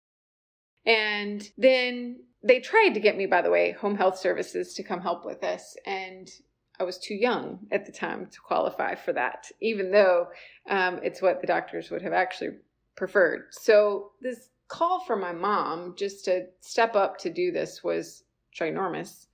And 0.85 1.49
then 1.57 2.19
they 2.43 2.59
tried 2.59 2.89
to 2.89 2.99
get 2.99 3.17
me, 3.17 3.25
by 3.25 3.41
the 3.41 3.49
way, 3.49 3.71
home 3.71 3.95
health 3.95 4.17
services 4.17 4.73
to 4.73 4.83
come 4.83 5.01
help 5.01 5.25
with 5.25 5.39
this. 5.41 5.77
And 5.85 6.29
I 6.77 6.83
was 6.83 6.97
too 6.97 7.15
young 7.15 7.59
at 7.71 7.85
the 7.85 7.93
time 7.93 8.27
to 8.27 8.39
qualify 8.41 8.95
for 8.95 9.13
that, 9.13 9.49
even 9.61 9.91
though 9.91 10.27
um, 10.69 10.99
it's 11.01 11.21
what 11.21 11.39
the 11.39 11.47
doctors 11.47 11.89
would 11.89 12.01
have 12.01 12.13
actually 12.13 12.57
preferred. 12.97 13.47
So, 13.51 14.11
this 14.21 14.49
call 14.67 14.99
from 15.05 15.21
my 15.21 15.31
mom 15.31 15.95
just 15.97 16.25
to 16.25 16.47
step 16.59 16.95
up 16.95 17.17
to 17.19 17.29
do 17.29 17.51
this 17.51 17.83
was 17.83 18.23
ginormous. 18.53 19.27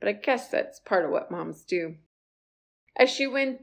But 0.00 0.08
I 0.08 0.12
guess 0.12 0.48
that's 0.48 0.80
part 0.80 1.04
of 1.04 1.10
what 1.10 1.30
moms 1.30 1.62
do. 1.62 1.94
As 2.98 3.10
she 3.10 3.26
went 3.26 3.62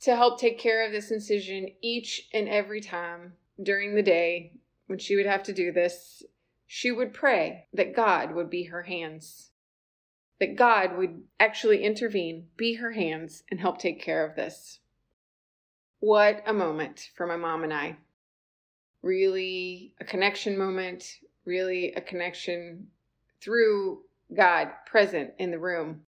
to 0.00 0.16
help 0.16 0.40
take 0.40 0.58
care 0.58 0.84
of 0.84 0.92
this 0.92 1.10
incision 1.10 1.68
each 1.80 2.28
and 2.34 2.48
every 2.48 2.80
time 2.80 3.34
during 3.62 3.94
the 3.94 4.02
day 4.02 4.52
when 4.86 4.98
she 4.98 5.16
would 5.16 5.26
have 5.26 5.44
to 5.44 5.52
do 5.52 5.72
this, 5.72 6.22
she 6.66 6.90
would 6.90 7.14
pray 7.14 7.68
that 7.72 7.94
God 7.94 8.34
would 8.34 8.50
be 8.50 8.64
her 8.64 8.82
hands, 8.82 9.50
that 10.40 10.56
God 10.56 10.98
would 10.98 11.22
actually 11.38 11.84
intervene, 11.84 12.48
be 12.56 12.74
her 12.74 12.92
hands, 12.92 13.44
and 13.50 13.60
help 13.60 13.78
take 13.78 14.02
care 14.02 14.26
of 14.26 14.34
this. 14.34 14.80
What 16.00 16.42
a 16.46 16.52
moment 16.52 17.10
for 17.16 17.26
my 17.26 17.36
mom 17.36 17.62
and 17.62 17.72
I. 17.72 17.96
Really 19.02 19.94
a 20.00 20.04
connection 20.04 20.58
moment, 20.58 21.04
really 21.44 21.92
a 21.92 22.00
connection 22.00 22.88
through 23.40 24.02
God 24.34 24.70
present 24.86 25.30
in 25.38 25.52
the 25.52 25.58
room. 25.58 26.02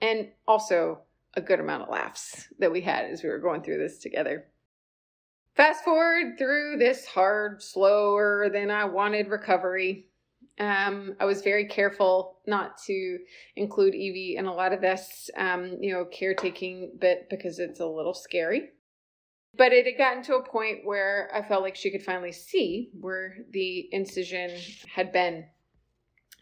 And 0.00 0.30
also 0.46 1.02
a 1.36 1.40
good 1.40 1.60
amount 1.60 1.82
of 1.82 1.88
laughs 1.90 2.48
that 2.58 2.72
we 2.72 2.80
had 2.80 3.04
as 3.04 3.22
we 3.22 3.28
were 3.28 3.38
going 3.38 3.62
through 3.62 3.78
this 3.78 3.98
together. 3.98 4.46
Fast 5.54 5.84
forward 5.84 6.36
through 6.38 6.76
this 6.78 7.06
hard, 7.06 7.62
slower 7.62 8.50
than 8.52 8.70
I 8.70 8.84
wanted 8.84 9.28
recovery. 9.28 10.08
Um, 10.58 11.16
I 11.20 11.24
was 11.24 11.42
very 11.42 11.66
careful 11.66 12.38
not 12.46 12.78
to 12.86 13.18
include 13.56 13.94
Evie 13.94 14.36
in 14.36 14.46
a 14.46 14.54
lot 14.54 14.72
of 14.72 14.80
this, 14.80 15.30
um, 15.36 15.76
you 15.80 15.92
know, 15.92 16.06
caretaking 16.06 16.92
bit 16.98 17.28
because 17.30 17.58
it's 17.58 17.80
a 17.80 17.86
little 17.86 18.14
scary. 18.14 18.70
But 19.56 19.72
it 19.72 19.86
had 19.86 19.96
gotten 19.96 20.22
to 20.24 20.36
a 20.36 20.46
point 20.46 20.84
where 20.84 21.30
I 21.34 21.46
felt 21.46 21.62
like 21.62 21.76
she 21.76 21.90
could 21.90 22.02
finally 22.02 22.32
see 22.32 22.90
where 22.98 23.38
the 23.50 23.88
incision 23.92 24.50
had 24.94 25.12
been. 25.12 25.46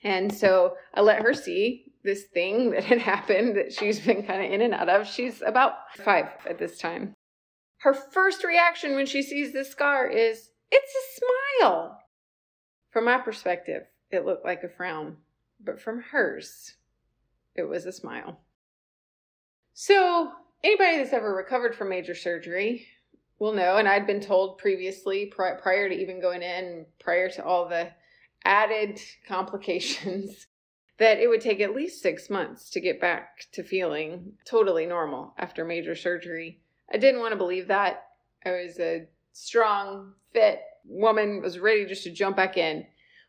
And 0.04 0.32
so 0.32 0.76
I 0.94 1.00
let 1.00 1.23
her 1.23 1.34
see 1.34 1.92
this 2.04 2.25
thing 2.25 2.70
that 2.73 2.84
had 2.84 2.99
happened 2.99 3.56
that 3.56 3.73
she's 3.73 3.99
been 3.99 4.25
kind 4.25 4.44
of 4.44 4.52
in 4.52 4.61
and 4.61 4.75
out 4.75 4.88
of. 4.88 5.08
She's 5.08 5.42
about 5.42 5.73
five 5.96 6.28
at 6.49 6.58
this 6.58 6.78
time 6.78 7.14
her 7.84 7.92
first 7.92 8.42
reaction 8.42 8.94
when 8.94 9.04
she 9.04 9.23
sees 9.23 9.52
this 9.52 9.70
scar 9.70 10.06
is, 10.06 10.49
It's 10.73 10.94
a 10.94 11.20
smile. 11.61 12.00
From 12.90 13.04
my 13.04 13.18
perspective, 13.18 13.82
it 14.11 14.25
looked 14.25 14.44
like 14.44 14.62
a 14.62 14.70
frown, 14.70 15.18
but 15.62 15.78
from 15.78 16.00
hers, 16.11 16.76
it 17.54 17.64
was 17.64 17.84
a 17.84 17.92
smile. 17.92 18.40
So, 19.75 20.32
anybody 20.62 20.97
that's 20.97 21.12
ever 21.12 21.34
recovered 21.34 21.76
from 21.76 21.90
major 21.90 22.14
surgery 22.14 22.86
will 23.38 23.52
know, 23.52 23.76
and 23.76 23.86
I'd 23.86 24.06
been 24.06 24.21
told 24.21 24.56
previously, 24.56 25.26
prior 25.26 25.88
to 25.88 25.95
even 25.95 26.23
going 26.23 26.43
in, 26.43 26.86
prior 26.99 27.28
to 27.30 27.45
all 27.45 27.69
the 27.69 27.90
added 28.45 29.00
complications, 29.26 30.47
that 30.99 31.19
it 31.19 31.28
would 31.28 31.41
take 31.41 31.61
at 31.61 31.75
least 31.75 32.02
six 32.02 32.30
months 32.30 32.71
to 32.71 32.80
get 32.80 33.00
back 33.00 33.47
to 33.52 33.63
feeling 33.63 34.33
totally 34.45 34.87
normal 34.87 35.35
after 35.39 35.65
major 35.65 35.97
surgery. 35.97 36.61
I 36.93 36.99
didn't 36.99 37.21
want 37.21 37.33
to 37.33 37.37
believe 37.39 37.69
that. 37.69 38.04
I 38.45 38.50
was 38.50 38.78
a 38.78 39.07
strong, 39.33 40.13
fit 40.33 40.61
woman, 40.85 41.41
was 41.43 41.59
ready 41.59 41.87
just 41.87 42.04
to 42.04 42.11
jump 42.11 42.37
back 42.37 42.57
in. 42.57 42.87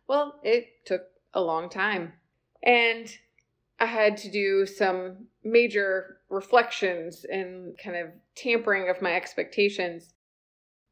Well, 0.08 0.39
it 0.43 0.86
took 0.86 1.04
a 1.34 1.41
long 1.41 1.69
time. 1.69 2.13
And 2.62 3.12
I 3.80 3.86
had 3.86 4.17
to 4.17 4.32
do 4.32 4.65
some 4.65 5.28
major 5.43 6.17
reflections 6.30 7.25
and 7.25 7.78
kind 7.78 7.97
of 7.97 8.10
tampering 8.36 8.89
of 8.89 9.01
my 9.01 9.13
expectations. 9.13 10.13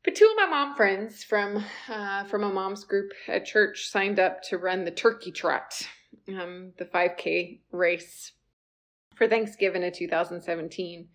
But 0.03 0.15
two 0.15 0.25
of 0.25 0.35
my 0.35 0.45
mom 0.45 0.75
friends 0.75 1.23
from 1.23 1.63
uh, 1.87 2.25
from 2.25 2.43
a 2.43 2.51
mom's 2.51 2.83
group 2.83 3.13
at 3.27 3.45
church 3.45 3.87
signed 3.87 4.19
up 4.19 4.41
to 4.43 4.57
run 4.57 4.83
the 4.83 4.91
Turkey 4.91 5.31
Trot, 5.31 5.87
um, 6.27 6.73
the 6.77 6.85
5K 6.85 7.61
race 7.71 8.33
for 9.15 9.29
Thanksgiving 9.29 9.83
of 9.85 9.93
2017. 9.93 11.07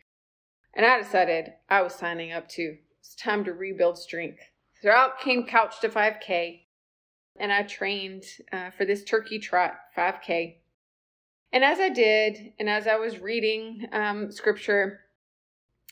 And 0.74 0.86
I 0.86 1.02
decided 1.02 1.52
I 1.68 1.82
was 1.82 1.94
signing 1.94 2.32
up 2.32 2.48
too. 2.48 2.78
It's 3.00 3.14
time 3.14 3.44
to 3.44 3.52
rebuild 3.52 3.98
strength. 3.98 4.40
So 4.80 4.90
out 4.90 5.20
came 5.20 5.44
Couch 5.44 5.80
to 5.80 5.90
5K, 5.90 6.60
and 7.38 7.52
I 7.52 7.64
trained 7.64 8.24
uh, 8.52 8.70
for 8.70 8.86
this 8.86 9.04
turkey 9.04 9.38
trot 9.38 9.74
5K. 9.96 10.56
And 11.52 11.62
as 11.62 11.78
I 11.78 11.90
did, 11.90 12.52
and 12.58 12.70
as 12.70 12.86
I 12.86 12.96
was 12.96 13.18
reading 13.18 13.86
um, 13.92 14.30
scripture, 14.30 15.00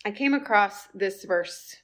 I 0.04 0.12
came 0.12 0.32
across 0.32 0.86
this 0.94 1.24
verse. 1.24 1.76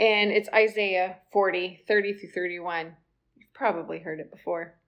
And 0.00 0.32
it's 0.32 0.48
Isaiah 0.54 1.18
40, 1.30 1.84
30 1.86 2.14
through 2.14 2.30
31. 2.30 2.96
You've 3.36 3.52
probably 3.52 3.98
heard 3.98 4.18
it 4.18 4.30
before. 4.30 4.78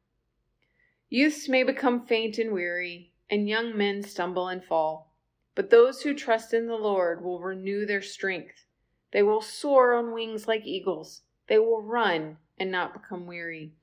Youths 1.11 1.51
may 1.51 1.65
become 1.65 2.07
faint 2.07 2.39
and 2.39 2.51
weary, 2.51 3.13
and 3.29 3.47
young 3.47 3.77
men 3.77 4.03
stumble 4.03 4.49
and 4.49 4.65
fall. 4.65 5.13
But 5.55 5.69
those 5.69 6.01
who 6.01 6.15
trust 6.15 6.55
in 6.55 6.67
the 6.67 6.77
Lord 6.77 7.23
will 7.23 7.43
renew 7.43 7.85
their 7.85 8.01
strength. 8.01 8.65
They 9.11 9.23
will 9.23 9.43
soar 9.43 9.93
on 9.93 10.15
wings 10.15 10.49
like 10.49 10.65
eagles. 10.65 11.21
They 11.47 11.59
will 11.59 11.83
run 11.83 12.39
and 12.59 12.71
not 12.71 12.95
become 12.95 13.27
weary. 13.27 13.75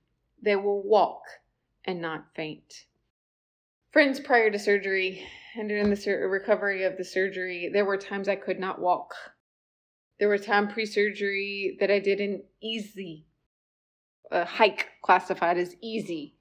They 0.41 0.55
will 0.55 0.81
walk 0.81 1.21
and 1.85 2.01
not 2.01 2.33
faint. 2.33 2.85
Friends, 3.91 4.19
prior 4.19 4.49
to 4.49 4.57
surgery 4.57 5.27
and 5.55 5.69
during 5.69 5.91
the 5.91 6.11
recovery 6.27 6.85
of 6.85 6.97
the 6.97 7.05
surgery, 7.05 7.69
there 7.71 7.85
were 7.85 7.97
times 7.97 8.27
I 8.27 8.35
could 8.35 8.59
not 8.59 8.81
walk. 8.81 9.13
There 10.19 10.27
were 10.27 10.37
times 10.37 10.73
pre 10.73 10.85
surgery 10.85 11.77
that 11.79 11.89
I 11.89 11.99
did 11.99 12.19
an 12.19 12.43
easy, 12.61 13.25
a 14.29 14.43
hike 14.43 14.87
classified 15.01 15.57
as 15.57 15.75
easy, 15.81 16.35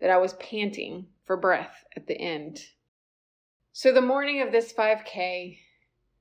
that 0.00 0.10
I 0.10 0.18
was 0.18 0.34
panting 0.34 1.06
for 1.24 1.38
breath 1.38 1.84
at 1.96 2.06
the 2.06 2.20
end. 2.20 2.60
So 3.72 3.92
the 3.92 4.02
morning 4.02 4.42
of 4.42 4.52
this 4.52 4.74
5K, 4.74 5.56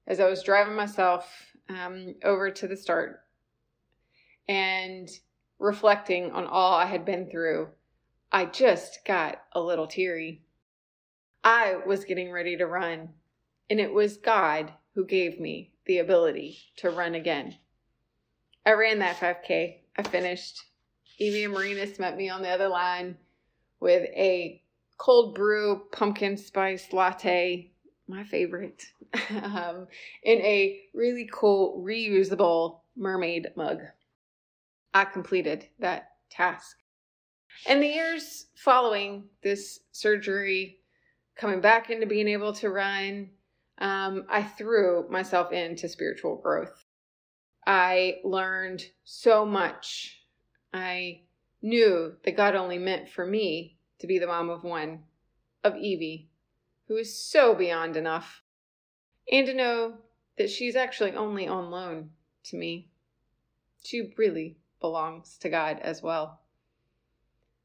as 0.08 0.22
I 0.22 0.30
was 0.30 0.44
driving 0.44 0.76
myself 0.76 1.30
um, 1.70 2.16
over 2.24 2.50
to 2.50 2.68
the 2.68 2.78
start 2.78 3.20
and 4.48 5.10
reflecting 5.60 6.32
on 6.32 6.48
all 6.48 6.74
I 6.74 6.86
had 6.86 7.04
been 7.04 7.30
through, 7.30 7.68
I 8.32 8.46
just 8.46 9.00
got 9.06 9.44
a 9.52 9.60
little 9.60 9.88
teary. 9.88 10.42
I 11.44 11.76
was 11.86 12.06
getting 12.06 12.32
ready 12.32 12.56
to 12.56 12.66
run, 12.66 13.10
and 13.70 13.82
it 13.82 13.94
was 13.94 14.16
God 14.16 14.72
who 14.96 15.06
gave 15.06 15.40
me 15.40 15.73
the 15.86 16.00
ability 16.00 16.60
to 16.78 16.90
run 16.90 17.16
again. 17.16 17.56
I 18.66 18.74
ran 18.74 19.00
that 19.00 19.18
5K. 19.18 19.78
I 19.98 20.04
finished. 20.04 20.62
Evie 21.18 21.44
and 21.44 21.54
Marinas 21.54 22.00
met 22.00 22.18
me 22.18 22.30
on 22.30 22.42
the 22.42 22.50
other 22.50 22.68
line 22.70 23.18
with 23.80 24.04
a 24.16 24.62
cold 24.98 25.36
brew 25.36 25.84
pumpkin 25.92 26.38
spice 26.38 26.94
latte, 26.94 27.72
my 28.08 28.24
favorite, 28.24 28.86
um, 29.44 29.88
in 30.24 30.40
a 30.40 30.82
really 30.94 31.30
cool 31.32 31.84
reusable 31.86 32.80
mermaid 32.96 33.52
mug. 33.56 33.82
I 34.94 35.06
completed 35.06 35.68
that 35.80 36.12
task. 36.30 36.78
And 37.68 37.82
the 37.82 37.88
years 37.88 38.48
following 38.56 39.26
this 39.42 39.82
surgery, 39.92 40.80
coming 41.36 41.62
back 41.62 41.90
into 41.90 42.06
being 42.06 42.28
able 42.28 42.54
to 42.54 42.70
run, 42.70 43.30
um, 43.84 44.26
I 44.30 44.42
threw 44.42 45.06
myself 45.10 45.52
into 45.52 45.90
spiritual 45.90 46.38
growth. 46.38 46.86
I 47.68 48.20
learned 48.24 48.86
so 49.04 49.46
much. 49.46 50.24
I 50.74 51.24
knew 51.62 52.14
that 52.24 52.38
God 52.38 52.56
only 52.56 52.78
meant 52.78 53.10
for 53.10 53.26
me 53.26 53.78
to 54.00 54.08
be 54.08 54.20
the 54.20 54.28
mom 54.28 54.50
of 54.50 54.64
one, 54.64 55.04
of 55.66 55.76
Evie, 55.76 56.30
who 56.88 56.96
is 56.96 57.14
so 57.14 57.54
beyond 57.54 57.98
enough, 57.98 58.42
and 59.30 59.46
to 59.48 59.54
know 59.54 59.96
that 60.38 60.50
she's 60.50 60.78
actually 60.78 61.12
only 61.12 61.46
on 61.46 61.70
loan 61.70 62.12
to 62.46 62.58
me. 62.58 62.90
She 63.84 64.14
really 64.18 64.56
belongs 64.80 65.38
to 65.40 65.50
God 65.50 65.80
as 65.82 66.02
well. 66.02 66.40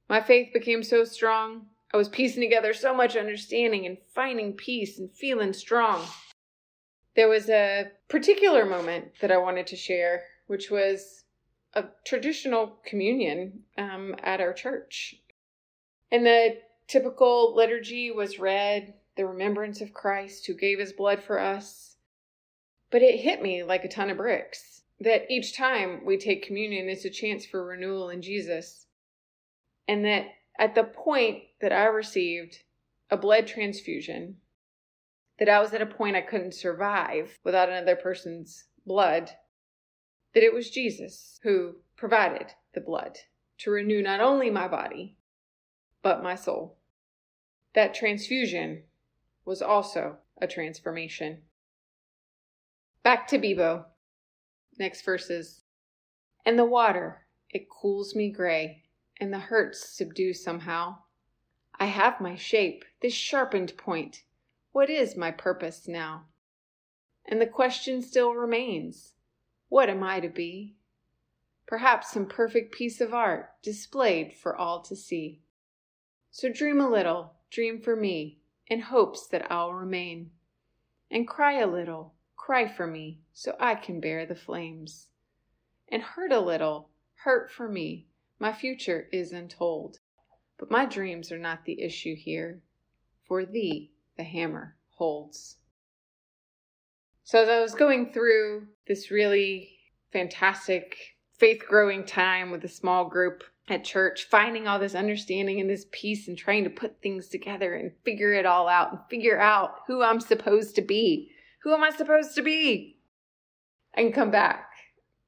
My 0.09 0.21
faith 0.21 0.53
became 0.53 0.83
so 0.83 1.05
strong. 1.05 1.67
I 1.93 1.97
was 1.97 2.09
piecing 2.09 2.43
together 2.43 2.75
so 2.75 2.95
much 2.95 3.17
understanding 3.17 3.87
and 3.87 3.99
finding 4.15 4.53
peace 4.53 4.99
and 4.99 5.11
feeling 5.11 5.53
strong 5.53 6.07
there 7.19 7.29
was 7.29 7.51
a 7.51 7.91
particular 8.09 8.65
moment 8.65 9.11
that 9.21 9.33
I 9.33 9.39
wanted 9.39 9.67
to 9.67 9.77
share, 9.77 10.23
which 10.47 10.71
was 10.71 11.25
a 11.75 11.87
traditional 12.07 12.79
communion 12.87 13.65
um, 13.77 14.15
at 14.23 14.41
our 14.41 14.53
church. 14.53 15.17
And 16.13 16.25
the 16.25 16.59
typical 16.87 17.57
liturgy 17.57 18.13
was 18.13 18.39
read, 18.39 18.95
the 19.17 19.27
remembrance 19.27 19.81
of 19.81 19.93
Christ 19.93 20.47
who 20.47 20.55
gave 20.55 20.79
his 20.79 20.93
blood 20.93 21.21
for 21.21 21.41
us. 21.41 21.97
But 22.93 23.03
it 23.03 23.19
hit 23.19 23.43
me 23.43 23.65
like 23.65 23.85
a 23.85 23.89
ton 23.89 24.11
of 24.11 24.19
bricks 24.19 24.83
that 25.01 25.29
each 25.29 25.57
time 25.57 26.05
we 26.05 26.19
take 26.19 26.47
communion, 26.47 26.89
it's 26.89 27.05
a 27.05 27.11
chance 27.11 27.45
for 27.45 27.65
renewal 27.65 28.11
in 28.11 28.23
Jesus. 28.23 28.87
And 29.89 30.05
that 30.05 30.27
at 30.59 30.75
the 30.75 30.85
point 30.85 31.45
that 31.61 31.73
I 31.73 31.85
received 31.85 32.59
a 33.11 33.17
blood 33.17 33.47
transfusion, 33.47 34.37
that 35.39 35.49
I 35.49 35.61
was 35.61 35.73
at 35.73 35.83
a 35.83 35.87
point 35.87 36.17
I 36.17 36.21
couldn't 36.21 36.55
survive 36.55 37.39
without 37.45 37.69
another 37.69 37.97
person's 37.97 38.65
blood, 38.85 39.31
that 40.35 40.43
it 40.43 40.53
was 40.53 40.71
Jesus 40.71 41.39
who 41.43 41.77
provided 41.97 42.49
the 42.75 42.81
blood 42.81 43.19
to 43.59 43.71
renew 43.71 44.03
not 44.03 44.21
only 44.21 44.51
my 44.51 44.69
body, 44.69 45.17
but 46.03 46.23
my 46.23 46.35
soul. 46.35 46.79
That 47.75 47.95
transfusion 47.95 48.83
was 49.45 49.63
also 49.63 50.17
a 50.41 50.47
transformation. 50.47 51.43
Back 53.03 53.29
to 53.29 53.39
Bebo. 53.39 53.85
Next 54.79 55.05
verses. 55.05 55.63
And 56.45 56.59
the 56.59 56.65
water, 56.65 57.27
it 57.51 57.69
cools 57.69 58.15
me 58.15 58.31
gray, 58.31 58.85
and 59.21 59.33
the 59.33 59.39
hurts 59.39 59.89
subdue 59.89 60.33
somehow. 60.33 60.99
I 61.81 61.87
have 61.87 62.21
my 62.21 62.35
shape, 62.37 62.85
this 63.03 63.15
sharpened 63.15 63.77
point. 63.77 64.23
What 64.73 64.91
is 64.91 65.17
my 65.17 65.31
purpose 65.31 65.89
now? 65.89 66.27
And 67.25 67.41
the 67.41 67.47
question 67.47 68.03
still 68.03 68.35
remains 68.35 69.15
what 69.69 69.91
am 69.91 70.03
I 70.03 70.21
to 70.21 70.29
be? 70.29 70.77
Perhaps 71.67 72.11
some 72.11 72.27
perfect 72.27 72.73
piece 72.73 73.01
of 73.01 73.13
art 73.13 73.51
displayed 73.63 74.33
for 74.33 74.57
all 74.57 74.81
to 74.83 74.97
see. 74.97 75.43
So 76.31 76.49
dream 76.49 76.81
a 76.81 76.89
little, 76.89 77.35
dream 77.51 77.81
for 77.81 77.95
me, 77.95 78.39
in 78.67 78.81
hopes 78.81 79.27
that 79.27 79.51
I'll 79.53 79.75
remain. 79.75 80.31
And 81.11 81.29
cry 81.29 81.59
a 81.59 81.67
little, 81.67 82.15
cry 82.37 82.67
for 82.67 82.87
me, 82.87 83.21
so 83.35 83.55
I 83.61 83.75
can 83.75 84.01
bear 84.01 84.25
the 84.25 84.35
flames. 84.35 85.09
And 85.89 86.03
hurt 86.03 86.33
a 86.33 86.41
little, 86.41 86.89
hurt 87.25 87.51
for 87.51 87.69
me, 87.69 88.07
my 88.39 88.53
future 88.53 89.09
is 89.13 89.33
untold. 89.33 89.99
But 90.59 90.71
my 90.71 90.87
dreams 90.87 91.31
are 91.31 91.39
not 91.39 91.65
the 91.65 91.81
issue 91.81 92.17
here. 92.17 92.61
For 93.27 93.45
thee 93.45 93.93
the 94.17 94.25
hammer 94.25 94.77
holds. 94.97 95.57
So, 97.23 97.43
as 97.43 97.49
I 97.49 97.61
was 97.61 97.75
going 97.75 98.13
through 98.13 98.67
this 98.87 99.11
really 99.11 99.71
fantastic 100.13 100.97
faith 101.37 101.63
growing 101.69 102.05
time 102.05 102.51
with 102.51 102.65
a 102.65 102.69
small 102.69 103.05
group 103.05 103.45
at 103.69 103.85
church, 103.85 104.25
finding 104.31 104.67
all 104.67 104.79
this 104.79 104.95
understanding 104.95 105.61
and 105.61 105.69
this 105.69 105.87
peace 105.93 106.27
and 106.27 106.37
trying 106.37 106.65
to 106.65 106.71
put 106.71 107.01
things 107.03 107.29
together 107.29 107.75
and 107.75 107.93
figure 108.03 108.33
it 108.33 108.47
all 108.47 108.67
out 108.67 108.93
and 108.93 109.01
figure 109.11 109.39
out 109.39 109.81
who 109.87 110.03
I'm 110.03 110.21
supposed 110.21 110.75
to 110.77 110.83
be. 110.83 111.31
Who 111.63 111.75
am 111.75 111.85
I 111.85 111.91
supposed 111.91 112.35
to 112.37 112.43
be? 112.43 112.97
And 113.95 114.15
come 114.15 114.31
back 114.31 114.71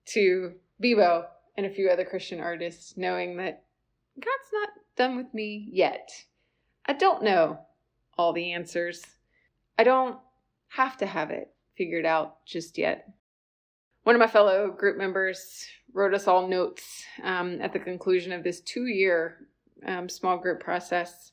to 0.07 0.55
Bebo 0.83 1.27
and 1.61 1.71
a 1.71 1.75
few 1.75 1.91
other 1.91 2.07
Christian 2.07 2.41
artists, 2.41 2.97
knowing 2.97 3.37
that 3.37 3.65
God's 4.17 4.51
not 4.51 4.71
done 4.97 5.15
with 5.19 5.35
me 5.35 5.69
yet. 5.71 6.09
I 6.87 6.95
don't 6.95 7.23
know 7.23 7.59
all 8.17 8.33
the 8.33 8.53
answers. 8.53 9.05
I 9.79 9.85
don't 9.85 10.17
have 10.69 10.97
to 10.99 11.07
have 11.07 11.31
it 11.31 11.53
figured 11.77 12.07
out 12.07 12.47
just 12.47 12.79
yet. 12.79 13.11
One 14.05 14.17
of 14.17 14.21
my 14.21 14.27
fellow 14.27 14.71
group 14.71 14.97
members 14.97 15.67
wrote 15.93 16.15
us 16.15 16.27
all 16.27 16.49
notes 16.49 17.05
um, 17.23 17.61
at 17.61 17.75
the 17.75 17.79
conclusion 17.79 18.33
of 18.33 18.43
this 18.43 18.63
two 18.63 18.87
year 18.87 19.47
um, 19.87 20.09
small 20.09 20.39
group 20.39 20.61
process. 20.61 21.33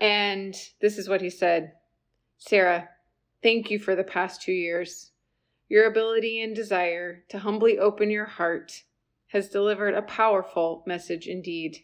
And 0.00 0.54
this 0.80 0.96
is 0.96 1.08
what 1.08 1.22
he 1.22 1.30
said 1.30 1.72
Sara, 2.38 2.88
thank 3.42 3.68
you 3.68 3.80
for 3.80 3.96
the 3.96 4.04
past 4.04 4.42
two 4.42 4.52
years. 4.52 5.10
Your 5.68 5.86
ability 5.86 6.40
and 6.40 6.54
desire 6.54 7.24
to 7.30 7.40
humbly 7.40 7.80
open 7.80 8.10
your 8.10 8.26
heart 8.26 8.84
has 9.34 9.48
delivered 9.48 9.94
a 9.94 10.02
powerful 10.02 10.84
message 10.86 11.26
indeed. 11.26 11.78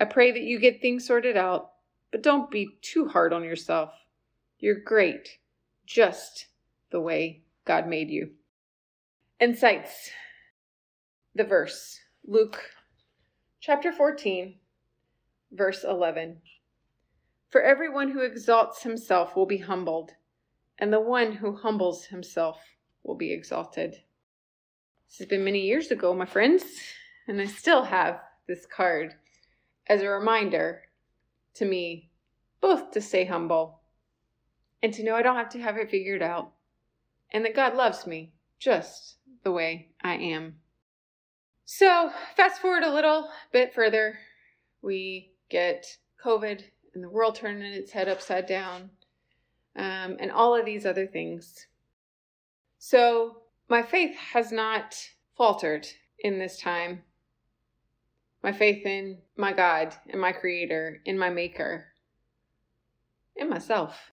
I 0.00 0.06
pray 0.06 0.32
that 0.32 0.40
you 0.40 0.58
get 0.58 0.80
things 0.80 1.06
sorted 1.06 1.36
out, 1.36 1.72
but 2.10 2.22
don't 2.22 2.50
be 2.50 2.78
too 2.80 3.08
hard 3.08 3.34
on 3.34 3.44
yourself. 3.44 3.90
You're 4.58 4.80
great, 4.80 5.38
just 5.84 6.46
the 6.90 7.00
way 7.00 7.42
God 7.66 7.86
made 7.86 8.08
you. 8.08 8.30
Insights. 9.38 10.10
The 11.34 11.44
verse 11.44 12.00
Luke 12.26 12.58
chapter 13.60 13.92
14, 13.92 14.54
verse 15.52 15.84
11. 15.84 16.38
For 17.50 17.60
everyone 17.60 18.12
who 18.12 18.20
exalts 18.20 18.82
himself 18.82 19.36
will 19.36 19.44
be 19.44 19.58
humbled, 19.58 20.12
and 20.78 20.90
the 20.90 21.00
one 21.00 21.32
who 21.32 21.54
humbles 21.54 22.06
himself 22.06 22.58
will 23.04 23.14
be 23.14 23.30
exalted. 23.30 23.96
This 25.16 25.20
has 25.20 25.30
been 25.30 25.44
many 25.44 25.60
years 25.60 25.90
ago, 25.90 26.12
my 26.12 26.26
friends, 26.26 26.62
and 27.26 27.40
I 27.40 27.46
still 27.46 27.84
have 27.84 28.20
this 28.46 28.66
card 28.66 29.14
as 29.86 30.02
a 30.02 30.10
reminder 30.10 30.82
to 31.54 31.64
me 31.64 32.10
both 32.60 32.90
to 32.90 33.00
stay 33.00 33.24
humble 33.24 33.80
and 34.82 34.92
to 34.92 35.02
know 35.02 35.14
I 35.14 35.22
don't 35.22 35.36
have 35.36 35.48
to 35.52 35.58
have 35.58 35.78
it 35.78 35.90
figured 35.90 36.20
out, 36.20 36.52
and 37.30 37.46
that 37.46 37.56
God 37.56 37.76
loves 37.76 38.06
me 38.06 38.34
just 38.58 39.16
the 39.42 39.52
way 39.52 39.88
I 40.04 40.16
am. 40.16 40.56
So, 41.64 42.10
fast 42.36 42.60
forward 42.60 42.82
a 42.82 42.92
little 42.92 43.30
bit 43.52 43.72
further, 43.72 44.18
we 44.82 45.32
get 45.48 45.96
COVID 46.22 46.62
and 46.94 47.02
the 47.02 47.08
world 47.08 47.36
turning 47.36 47.62
its 47.72 47.92
head 47.92 48.10
upside 48.10 48.44
down, 48.44 48.90
um, 49.76 50.18
and 50.20 50.30
all 50.30 50.54
of 50.54 50.66
these 50.66 50.84
other 50.84 51.06
things. 51.06 51.68
So, 52.76 53.44
my 53.68 53.82
faith 53.82 54.16
has 54.16 54.52
not 54.52 54.96
faltered 55.36 55.86
in 56.18 56.38
this 56.38 56.58
time. 56.58 57.02
My 58.42 58.52
faith 58.52 58.86
in 58.86 59.18
my 59.36 59.52
God, 59.52 59.94
in 60.06 60.18
my 60.18 60.32
Creator, 60.32 61.00
in 61.04 61.18
my 61.18 61.30
Maker, 61.30 61.86
in 63.34 63.50
myself. 63.50 64.12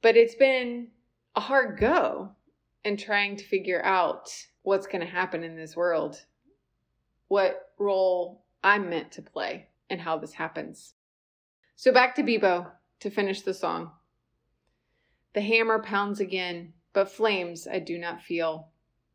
But 0.00 0.16
it's 0.16 0.34
been 0.34 0.88
a 1.36 1.40
hard 1.40 1.78
go 1.78 2.30
in 2.84 2.96
trying 2.96 3.36
to 3.36 3.44
figure 3.44 3.84
out 3.84 4.30
what's 4.62 4.86
going 4.86 5.00
to 5.00 5.06
happen 5.06 5.44
in 5.44 5.56
this 5.56 5.76
world, 5.76 6.24
what 7.28 7.72
role 7.78 8.44
I'm 8.64 8.88
meant 8.88 9.12
to 9.12 9.22
play, 9.22 9.68
and 9.90 10.00
how 10.00 10.18
this 10.18 10.32
happens. 10.32 10.94
So 11.76 11.92
back 11.92 12.14
to 12.16 12.22
Bebo 12.22 12.70
to 13.00 13.10
finish 13.10 13.42
the 13.42 13.54
song. 13.54 13.90
The 15.34 15.40
hammer 15.40 15.82
pounds 15.82 16.20
again, 16.20 16.72
but 16.92 17.10
flames 17.10 17.66
I 17.66 17.78
do 17.78 17.98
not 17.98 18.22
feel. 18.22 18.68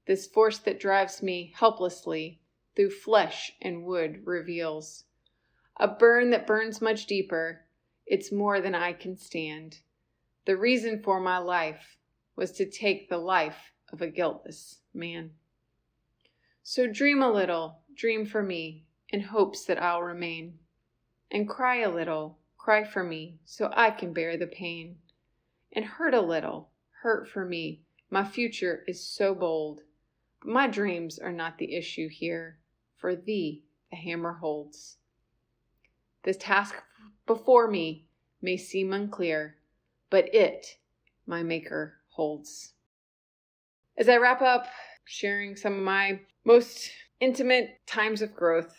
This 0.05 0.25
force 0.25 0.57
that 0.59 0.79
drives 0.79 1.21
me 1.21 1.53
helplessly 1.55 2.39
through 2.75 2.91
flesh 2.91 3.53
and 3.61 3.83
wood 3.83 4.21
reveals 4.25 5.03
a 5.79 5.87
burn 5.87 6.31
that 6.31 6.47
burns 6.47 6.81
much 6.81 7.05
deeper. 7.05 7.61
It's 8.05 8.31
more 8.31 8.61
than 8.61 8.73
I 8.73 8.93
can 8.93 9.15
stand. 9.15 9.79
The 10.45 10.57
reason 10.57 11.03
for 11.03 11.19
my 11.19 11.37
life 11.37 11.97
was 12.35 12.51
to 12.53 12.65
take 12.65 13.09
the 13.09 13.17
life 13.17 13.73
of 13.91 14.01
a 14.01 14.07
guiltless 14.07 14.79
man. 14.93 15.31
So 16.63 16.87
dream 16.87 17.21
a 17.21 17.31
little, 17.31 17.79
dream 17.95 18.25
for 18.25 18.41
me, 18.41 18.85
in 19.09 19.21
hopes 19.21 19.65
that 19.65 19.81
I'll 19.81 20.03
remain. 20.03 20.59
And 21.31 21.47
cry 21.47 21.81
a 21.81 21.89
little, 21.89 22.39
cry 22.57 22.83
for 22.83 23.03
me, 23.03 23.39
so 23.45 23.71
I 23.73 23.91
can 23.91 24.13
bear 24.13 24.37
the 24.37 24.47
pain. 24.47 24.97
And 25.73 25.85
hurt 25.85 26.13
a 26.13 26.21
little, 26.21 26.69
hurt 27.01 27.27
for 27.27 27.45
me, 27.45 27.81
my 28.09 28.23
future 28.23 28.83
is 28.87 29.03
so 29.03 29.35
bold. 29.35 29.81
But 30.41 30.49
my 30.49 30.67
dreams 30.67 31.19
are 31.19 31.31
not 31.31 31.57
the 31.57 31.75
issue 31.75 32.09
here, 32.09 32.59
for 32.95 33.15
thee 33.15 33.63
the 33.91 33.97
hammer 33.97 34.33
holds. 34.33 34.97
The 36.23 36.33
task 36.33 36.75
before 37.25 37.69
me 37.69 38.07
may 38.41 38.57
seem 38.57 38.93
unclear 38.93 39.57
but 40.09 40.33
it, 40.33 40.77
my 41.25 41.43
Maker, 41.43 41.95
holds. 42.09 42.73
As 43.97 44.09
I 44.09 44.17
wrap 44.17 44.41
up 44.41 44.67
sharing 45.05 45.55
some 45.55 45.73
of 45.73 45.83
my 45.83 46.19
most 46.45 46.91
intimate 47.19 47.79
times 47.85 48.21
of 48.21 48.35
growth, 48.35 48.73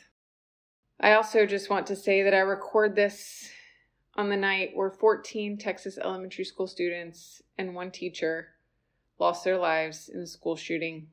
I 1.01 1.13
also 1.13 1.47
just 1.47 1.71
want 1.71 1.87
to 1.89 1.97
say 1.97 2.23
that 2.23 2.35
I 2.35 2.39
record 2.39 2.97
this 2.97 3.51
on 4.19 4.29
the 4.29 4.37
night 4.37 4.73
where 4.75 4.91
14 4.91 5.57
Texas 5.59 5.97
elementary 5.97 6.45
school 6.45 6.67
students 6.67 7.41
and 7.57 7.73
one 7.73 7.93
teacher 7.93 8.49
lost 9.21 9.45
their 9.45 9.57
lives 9.57 10.11
in 10.13 10.21
a 10.21 10.27
school 10.27 10.57
shooting. 10.57 11.07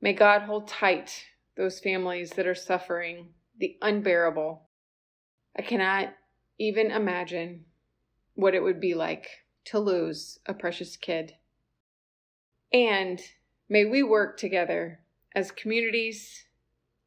May 0.00 0.14
God 0.14 0.42
hold 0.42 0.66
tight 0.66 1.26
those 1.56 1.78
families 1.78 2.30
that 2.30 2.46
are 2.46 2.56
suffering 2.56 3.28
the 3.56 3.76
unbearable. 3.80 4.62
I 5.56 5.62
cannot 5.62 6.12
even 6.58 6.90
imagine 6.90 7.64
what 8.34 8.54
it 8.54 8.64
would 8.64 8.80
be 8.80 8.94
like 8.94 9.28
to 9.66 9.78
lose 9.78 10.40
a 10.44 10.54
precious 10.54 10.96
kid. 10.96 11.34
And 12.72 13.20
may 13.68 13.84
we 13.84 14.02
work 14.02 14.38
together 14.38 15.00
as 15.36 15.52
communities 15.52 16.46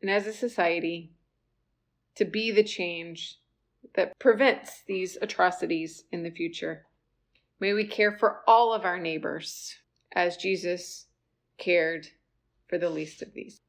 and 0.01 0.09
as 0.09 0.25
a 0.25 0.33
society 0.33 1.11
to 2.15 2.23
be 2.23 2.49
the 2.51 2.63
change 2.63 3.40
that 3.95 4.17
prevents 4.19 4.83
these 4.87 5.17
atrocities 5.21 6.03
in 6.11 6.23
the 6.23 6.31
future. 6.31 6.85
May 7.59 7.73
we 7.73 7.85
care 7.85 8.11
for 8.17 8.41
all 8.47 8.73
of 8.73 8.85
our 8.85 8.99
neighbors 8.99 9.75
as 10.13 10.37
Jesus 10.37 11.07
cared 11.57 12.07
for 12.67 12.77
the 12.77 12.89
least 12.89 13.21
of 13.21 13.33
these. 13.33 13.61